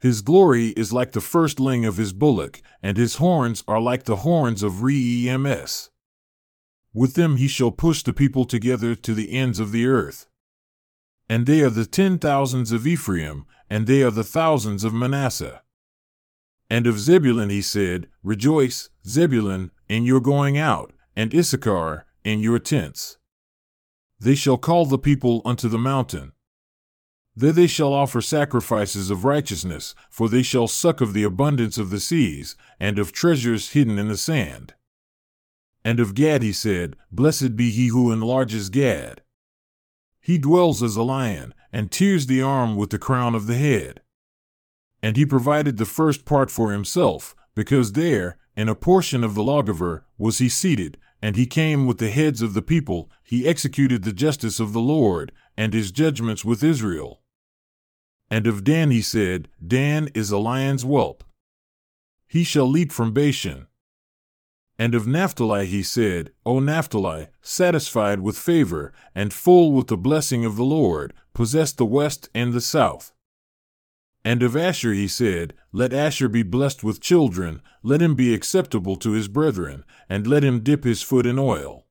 His 0.00 0.20
glory 0.20 0.68
is 0.68 0.92
like 0.92 1.10
the 1.10 1.20
firstling 1.20 1.84
of 1.84 1.96
his 1.96 2.12
bullock, 2.12 2.62
and 2.80 2.96
his 2.96 3.16
horns 3.16 3.64
are 3.66 3.80
like 3.80 4.04
the 4.04 4.16
horns 4.16 4.62
of 4.62 4.74
Rems. 4.74 5.88
With 6.98 7.14
them 7.14 7.36
he 7.36 7.46
shall 7.46 7.70
push 7.70 8.02
the 8.02 8.12
people 8.12 8.44
together 8.44 8.96
to 8.96 9.14
the 9.14 9.30
ends 9.30 9.60
of 9.60 9.70
the 9.70 9.86
earth. 9.86 10.26
And 11.28 11.46
they 11.46 11.60
are 11.60 11.70
the 11.70 11.86
ten 11.86 12.18
thousands 12.18 12.72
of 12.72 12.88
Ephraim, 12.88 13.46
and 13.70 13.86
they 13.86 14.02
are 14.02 14.10
the 14.10 14.24
thousands 14.24 14.82
of 14.82 14.92
Manasseh. 14.92 15.62
And 16.68 16.88
of 16.88 16.98
Zebulun 16.98 17.50
he 17.50 17.62
said, 17.62 18.08
Rejoice, 18.24 18.90
Zebulun, 19.06 19.70
in 19.88 20.06
your 20.06 20.18
going 20.18 20.58
out, 20.58 20.92
and 21.14 21.32
Issachar, 21.32 22.04
in 22.24 22.40
your 22.40 22.58
tents. 22.58 23.18
They 24.18 24.34
shall 24.34 24.58
call 24.58 24.84
the 24.84 24.98
people 24.98 25.40
unto 25.44 25.68
the 25.68 25.78
mountain. 25.78 26.32
There 27.36 27.52
they 27.52 27.68
shall 27.68 27.92
offer 27.92 28.20
sacrifices 28.20 29.08
of 29.08 29.24
righteousness, 29.24 29.94
for 30.10 30.28
they 30.28 30.42
shall 30.42 30.66
suck 30.66 31.00
of 31.00 31.12
the 31.12 31.22
abundance 31.22 31.78
of 31.78 31.90
the 31.90 32.00
seas, 32.00 32.56
and 32.80 32.98
of 32.98 33.12
treasures 33.12 33.70
hidden 33.70 34.00
in 34.00 34.08
the 34.08 34.16
sand. 34.16 34.74
And 35.88 36.00
of 36.00 36.14
Gad 36.14 36.42
he 36.42 36.52
said, 36.52 36.96
Blessed 37.10 37.56
be 37.56 37.70
he 37.70 37.86
who 37.86 38.12
enlarges 38.12 38.68
Gad. 38.68 39.22
He 40.20 40.36
dwells 40.36 40.82
as 40.82 40.96
a 40.96 41.02
lion, 41.02 41.54
and 41.72 41.90
tears 41.90 42.26
the 42.26 42.42
arm 42.42 42.76
with 42.76 42.90
the 42.90 42.98
crown 42.98 43.34
of 43.34 43.46
the 43.46 43.56
head. 43.56 44.02
And 45.02 45.16
he 45.16 45.24
provided 45.24 45.78
the 45.78 45.86
first 45.86 46.26
part 46.26 46.50
for 46.50 46.72
himself, 46.72 47.34
because 47.54 47.92
there, 47.92 48.36
in 48.54 48.68
a 48.68 48.74
portion 48.74 49.24
of 49.24 49.34
the 49.34 49.42
lawgiver, 49.42 50.04
was 50.18 50.36
he 50.36 50.50
seated, 50.50 50.98
and 51.22 51.36
he 51.36 51.46
came 51.46 51.86
with 51.86 51.96
the 51.96 52.10
heads 52.10 52.42
of 52.42 52.52
the 52.52 52.60
people, 52.60 53.10
he 53.22 53.48
executed 53.48 54.04
the 54.04 54.12
justice 54.12 54.60
of 54.60 54.74
the 54.74 54.82
Lord, 54.82 55.32
and 55.56 55.72
his 55.72 55.90
judgments 55.90 56.44
with 56.44 56.62
Israel. 56.62 57.22
And 58.30 58.46
of 58.46 58.62
Dan 58.62 58.90
he 58.90 59.00
said, 59.00 59.48
Dan 59.66 60.10
is 60.14 60.30
a 60.30 60.36
lion's 60.36 60.82
whelp. 60.82 61.24
He 62.26 62.44
shall 62.44 62.68
leap 62.68 62.92
from 62.92 63.14
Bashan. 63.14 63.67
And 64.78 64.94
of 64.94 65.08
Naphtali 65.08 65.66
he 65.66 65.82
said, 65.82 66.30
O 66.46 66.60
Naphtali, 66.60 67.28
satisfied 67.42 68.20
with 68.20 68.38
favor, 68.38 68.92
and 69.14 69.32
full 69.32 69.72
with 69.72 69.88
the 69.88 69.96
blessing 69.96 70.44
of 70.44 70.56
the 70.56 70.64
Lord, 70.64 71.12
possess 71.34 71.72
the 71.72 71.84
west 71.84 72.28
and 72.32 72.52
the 72.52 72.60
south. 72.60 73.12
And 74.24 74.42
of 74.42 74.56
Asher 74.56 74.92
he 74.92 75.08
said, 75.08 75.54
Let 75.72 75.92
Asher 75.92 76.28
be 76.28 76.42
blessed 76.42 76.84
with 76.84 77.00
children, 77.00 77.60
let 77.82 78.00
him 78.00 78.14
be 78.14 78.34
acceptable 78.34 78.94
to 78.96 79.12
his 79.12 79.26
brethren, 79.26 79.84
and 80.08 80.26
let 80.26 80.44
him 80.44 80.60
dip 80.60 80.84
his 80.84 81.02
foot 81.02 81.26
in 81.26 81.38
oil. 81.38 81.86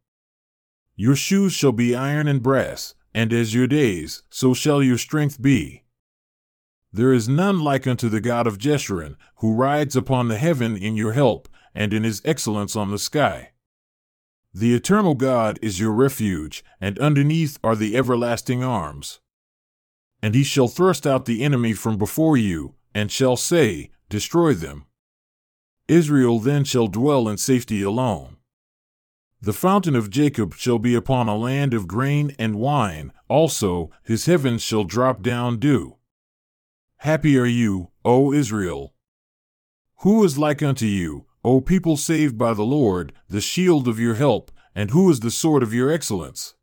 Your 0.96 1.16
shoes 1.16 1.54
shall 1.54 1.74
be 1.74 1.96
iron 1.96 2.28
and 2.28 2.42
brass, 2.42 2.96
and 3.14 3.34
as 3.34 3.54
your 3.54 3.68
days, 3.68 4.24
so 4.30 4.54
shall 4.54 4.82
your 4.82 4.98
strength 4.98 5.42
be. 5.42 5.84
There 6.94 7.14
is 7.14 7.28
none 7.28 7.60
like 7.60 7.86
unto 7.86 8.08
the 8.10 8.22
God 8.22 8.48
of 8.48 8.58
Jeshurun, 8.58 9.16
who 9.38 9.54
rides 9.54 9.96
upon 9.96 10.28
the 10.28 10.38
heaven 10.38 10.78
in 10.78 10.96
your 10.96 11.14
help, 11.14 11.48
and 11.78 11.94
in 11.94 12.04
his 12.04 12.24
excellence 12.26 12.76
on 12.76 12.90
the 12.90 12.98
sky. 12.98 13.52
The 14.52 14.74
eternal 14.74 15.14
God 15.14 15.60
is 15.62 15.80
your 15.80 15.92
refuge, 15.92 16.64
and 16.82 16.98
underneath 16.98 17.60
are 17.64 17.76
the 17.76 17.96
everlasting 17.96 18.64
arms. 18.64 19.20
And 20.20 20.34
he 20.34 20.44
shall 20.44 20.68
thrust 20.68 21.06
out 21.06 21.26
the 21.26 21.44
enemy 21.44 21.74
from 21.74 21.98
before 21.98 22.36
you, 22.36 22.74
and 22.96 23.12
shall 23.12 23.38
say, 23.38 23.92
Destroy 24.10 24.56
them. 24.56 24.88
Israel 25.88 26.40
then 26.40 26.64
shall 26.64 26.88
dwell 26.88 27.30
in 27.30 27.38
safety 27.38 27.84
alone. 27.84 28.38
The 29.40 29.54
fountain 29.54 29.96
of 29.96 30.10
Jacob 30.10 30.56
shall 30.56 30.80
be 30.80 30.96
upon 30.96 31.30
a 31.30 31.38
land 31.38 31.76
of 31.76 31.88
grain 31.88 32.36
and 32.40 32.56
wine, 32.56 33.14
also 33.28 33.92
his 34.04 34.26
heavens 34.26 34.64
shall 34.64 34.84
drop 34.84 35.22
down 35.22 35.60
dew. 35.60 35.98
Happy 37.02 37.38
are 37.38 37.46
you, 37.46 37.92
O 38.04 38.34
Israel! 38.34 38.96
Who 39.98 40.24
is 40.24 40.40
like 40.40 40.64
unto 40.64 40.88
you, 40.88 41.27
O 41.48 41.62
people 41.62 41.96
saved 41.96 42.38
by 42.38 42.54
the 42.54 42.66
Lord, 42.66 43.14
the 43.30 43.40
shield 43.40 43.88
of 43.88 44.02
your 44.02 44.16
help, 44.16 44.52
and 44.76 44.92
who 44.92 45.10
is 45.10 45.22
the 45.22 45.32
sword 45.32 45.64
of 45.64 45.74
your 45.74 45.90
excellence? 45.90 46.56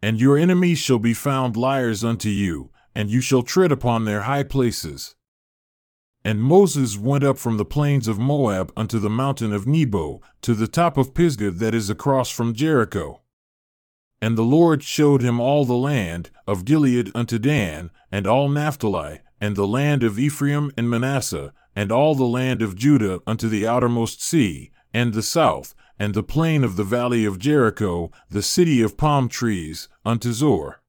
And 0.00 0.18
your 0.18 0.38
enemies 0.38 0.78
shall 0.78 0.98
be 0.98 1.12
found 1.12 1.58
liars 1.58 2.02
unto 2.02 2.30
you, 2.30 2.70
and 2.94 3.10
you 3.10 3.20
shall 3.20 3.42
tread 3.42 3.70
upon 3.70 4.06
their 4.06 4.22
high 4.22 4.44
places. 4.44 5.14
And 6.24 6.42
Moses 6.42 6.96
went 6.96 7.22
up 7.22 7.36
from 7.36 7.58
the 7.58 7.66
plains 7.66 8.08
of 8.08 8.18
Moab 8.18 8.72
unto 8.78 8.98
the 8.98 9.10
mountain 9.10 9.52
of 9.52 9.66
Nebo, 9.66 10.22
to 10.40 10.54
the 10.54 10.68
top 10.68 10.96
of 10.96 11.12
Pisgah 11.12 11.50
that 11.50 11.74
is 11.74 11.90
across 11.90 12.30
from 12.30 12.54
Jericho. 12.54 13.20
And 14.22 14.38
the 14.38 14.42
Lord 14.58 14.82
showed 14.82 15.20
him 15.20 15.38
all 15.38 15.66
the 15.66 15.74
land, 15.74 16.30
of 16.46 16.64
Gilead 16.64 17.10
unto 17.14 17.38
Dan, 17.38 17.90
and 18.10 18.26
all 18.26 18.48
Naphtali, 18.48 19.20
and 19.42 19.56
the 19.56 19.66
land 19.66 20.04
of 20.04 20.20
Ephraim 20.20 20.70
and 20.76 20.88
Manasseh, 20.88 21.52
and 21.74 21.90
all 21.90 22.14
the 22.14 22.22
land 22.22 22.62
of 22.62 22.76
Judah 22.76 23.18
unto 23.26 23.48
the 23.48 23.66
outermost 23.66 24.22
sea, 24.22 24.70
and 24.94 25.12
the 25.12 25.20
south, 25.20 25.74
and 25.98 26.14
the 26.14 26.22
plain 26.22 26.62
of 26.62 26.76
the 26.76 26.84
valley 26.84 27.24
of 27.24 27.40
Jericho, 27.40 28.12
the 28.30 28.40
city 28.40 28.80
of 28.80 28.96
palm 28.96 29.28
trees, 29.28 29.88
unto 30.06 30.32
Zoar. 30.32 30.80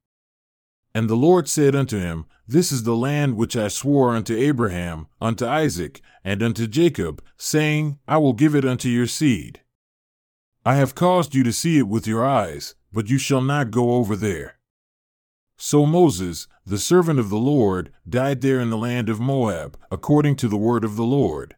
And 0.94 1.10
the 1.10 1.16
Lord 1.16 1.50
said 1.50 1.76
unto 1.76 1.98
him, 1.98 2.26
This 2.48 2.72
is 2.72 2.84
the 2.84 2.96
land 2.96 3.38
which 3.38 3.58
I 3.58 3.70
swore 3.70 4.16
unto 4.16 4.38
Abraham, 4.38 5.08
unto 5.20 5.48
Isaac, 5.48 6.00
and 6.24 6.44
unto 6.44 6.68
Jacob, 6.68 7.24
saying, 7.36 7.98
I 8.08 8.18
will 8.20 8.34
give 8.34 8.54
it 8.54 8.66
unto 8.66 8.88
your 8.88 9.08
seed. 9.08 9.62
I 10.63 10.76
have 10.76 10.94
caused 10.94 11.34
you 11.34 11.44
to 11.44 11.52
see 11.52 11.80
it 11.80 11.88
with 11.88 12.06
your 12.06 12.24
eyes, 12.24 12.76
but 12.92 13.10
you 13.10 13.18
shall 13.18 13.42
not 13.42 13.72
go 13.72 13.94
over 13.94 14.16
there. 14.16 14.60
So 15.58 15.86
Moses, 15.86 16.48
the 16.66 16.78
servant 16.78 17.20
of 17.20 17.30
the 17.30 17.38
Lord, 17.38 17.92
died 18.08 18.42
there 18.42 18.60
in 18.60 18.70
the 18.70 18.78
land 18.78 19.10
of 19.10 19.20
Moab, 19.20 19.78
according 19.92 20.36
to 20.38 20.48
the 20.48 20.58
word 20.58 20.84
of 20.84 20.96
the 20.96 21.04
Lord. 21.04 21.56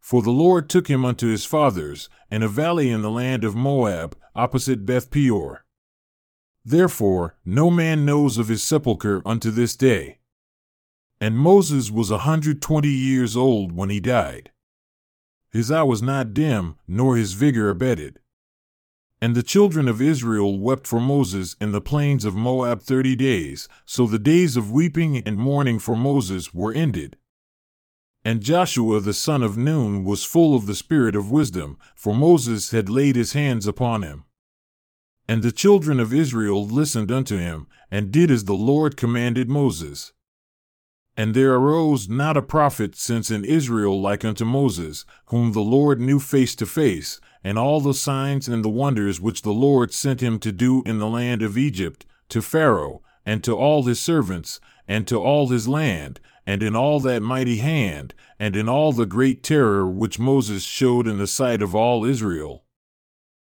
For 0.00 0.22
the 0.22 0.30
Lord 0.30 0.68
took 0.68 0.88
him 0.88 1.04
unto 1.04 1.28
his 1.28 1.44
fathers, 1.44 2.08
in 2.30 2.42
a 2.42 2.48
valley 2.48 2.90
in 2.90 3.02
the 3.02 3.10
land 3.10 3.44
of 3.44 3.54
Moab, 3.54 4.16
opposite 4.34 4.86
Beth 4.86 5.10
Peor. 5.10 5.64
Therefore, 6.64 7.36
no 7.44 7.70
man 7.70 8.04
knows 8.04 8.36
of 8.36 8.48
his 8.48 8.62
sepulchre 8.62 9.22
unto 9.24 9.50
this 9.50 9.76
day. 9.76 10.18
And 11.20 11.38
Moses 11.38 11.90
was 11.90 12.10
a 12.10 12.18
hundred 12.18 12.62
twenty 12.62 12.90
years 12.90 13.36
old 13.36 13.72
when 13.72 13.90
he 13.90 14.00
died. 14.00 14.50
His 15.50 15.70
eye 15.70 15.82
was 15.82 16.02
not 16.02 16.34
dim, 16.34 16.76
nor 16.86 17.16
his 17.16 17.32
vigor 17.32 17.70
abated. 17.70 18.18
And 19.20 19.34
the 19.34 19.42
children 19.42 19.88
of 19.88 20.00
Israel 20.00 20.58
wept 20.58 20.86
for 20.86 21.00
Moses 21.00 21.56
in 21.60 21.72
the 21.72 21.80
plains 21.80 22.24
of 22.24 22.36
Moab 22.36 22.82
thirty 22.82 23.16
days, 23.16 23.68
so 23.84 24.06
the 24.06 24.18
days 24.18 24.56
of 24.56 24.70
weeping 24.70 25.18
and 25.26 25.36
mourning 25.36 25.80
for 25.80 25.96
Moses 25.96 26.54
were 26.54 26.72
ended. 26.72 27.16
And 28.24 28.42
Joshua 28.42 29.00
the 29.00 29.12
son 29.12 29.42
of 29.42 29.56
Nun 29.56 30.04
was 30.04 30.24
full 30.24 30.54
of 30.54 30.66
the 30.66 30.74
spirit 30.74 31.16
of 31.16 31.32
wisdom, 31.32 31.78
for 31.96 32.14
Moses 32.14 32.70
had 32.70 32.88
laid 32.88 33.16
his 33.16 33.32
hands 33.32 33.66
upon 33.66 34.02
him. 34.02 34.24
And 35.26 35.42
the 35.42 35.52
children 35.52 35.98
of 35.98 36.14
Israel 36.14 36.64
listened 36.64 37.10
unto 37.10 37.36
him, 37.36 37.66
and 37.90 38.12
did 38.12 38.30
as 38.30 38.44
the 38.44 38.54
Lord 38.54 38.96
commanded 38.96 39.48
Moses. 39.48 40.12
And 41.16 41.34
there 41.34 41.54
arose 41.54 42.08
not 42.08 42.36
a 42.36 42.42
prophet 42.42 42.94
since 42.94 43.30
in 43.30 43.44
Israel 43.44 44.00
like 44.00 44.24
unto 44.24 44.44
Moses, 44.44 45.04
whom 45.26 45.52
the 45.52 45.60
Lord 45.60 46.00
knew 46.00 46.20
face 46.20 46.54
to 46.54 46.66
face, 46.66 47.20
and 47.42 47.58
all 47.58 47.80
the 47.80 47.94
signs 47.94 48.48
and 48.48 48.64
the 48.64 48.68
wonders 48.68 49.20
which 49.20 49.42
the 49.42 49.52
Lord 49.52 49.92
sent 49.92 50.22
him 50.22 50.38
to 50.40 50.52
do 50.52 50.82
in 50.84 50.98
the 50.98 51.06
land 51.06 51.42
of 51.42 51.56
Egypt, 51.58 52.04
to 52.28 52.42
Pharaoh, 52.42 53.02
and 53.24 53.42
to 53.44 53.56
all 53.56 53.82
his 53.84 54.00
servants, 54.00 54.60
and 54.86 55.06
to 55.06 55.20
all 55.20 55.48
his 55.48 55.68
land, 55.68 56.20
and 56.46 56.62
in 56.62 56.74
all 56.74 56.98
that 57.00 57.22
mighty 57.22 57.58
hand, 57.58 58.14
and 58.38 58.56
in 58.56 58.68
all 58.68 58.92
the 58.92 59.06
great 59.06 59.42
terror 59.42 59.86
which 59.86 60.18
Moses 60.18 60.62
showed 60.62 61.06
in 61.06 61.18
the 61.18 61.26
sight 61.26 61.60
of 61.60 61.74
all 61.74 62.04
Israel. 62.04 62.64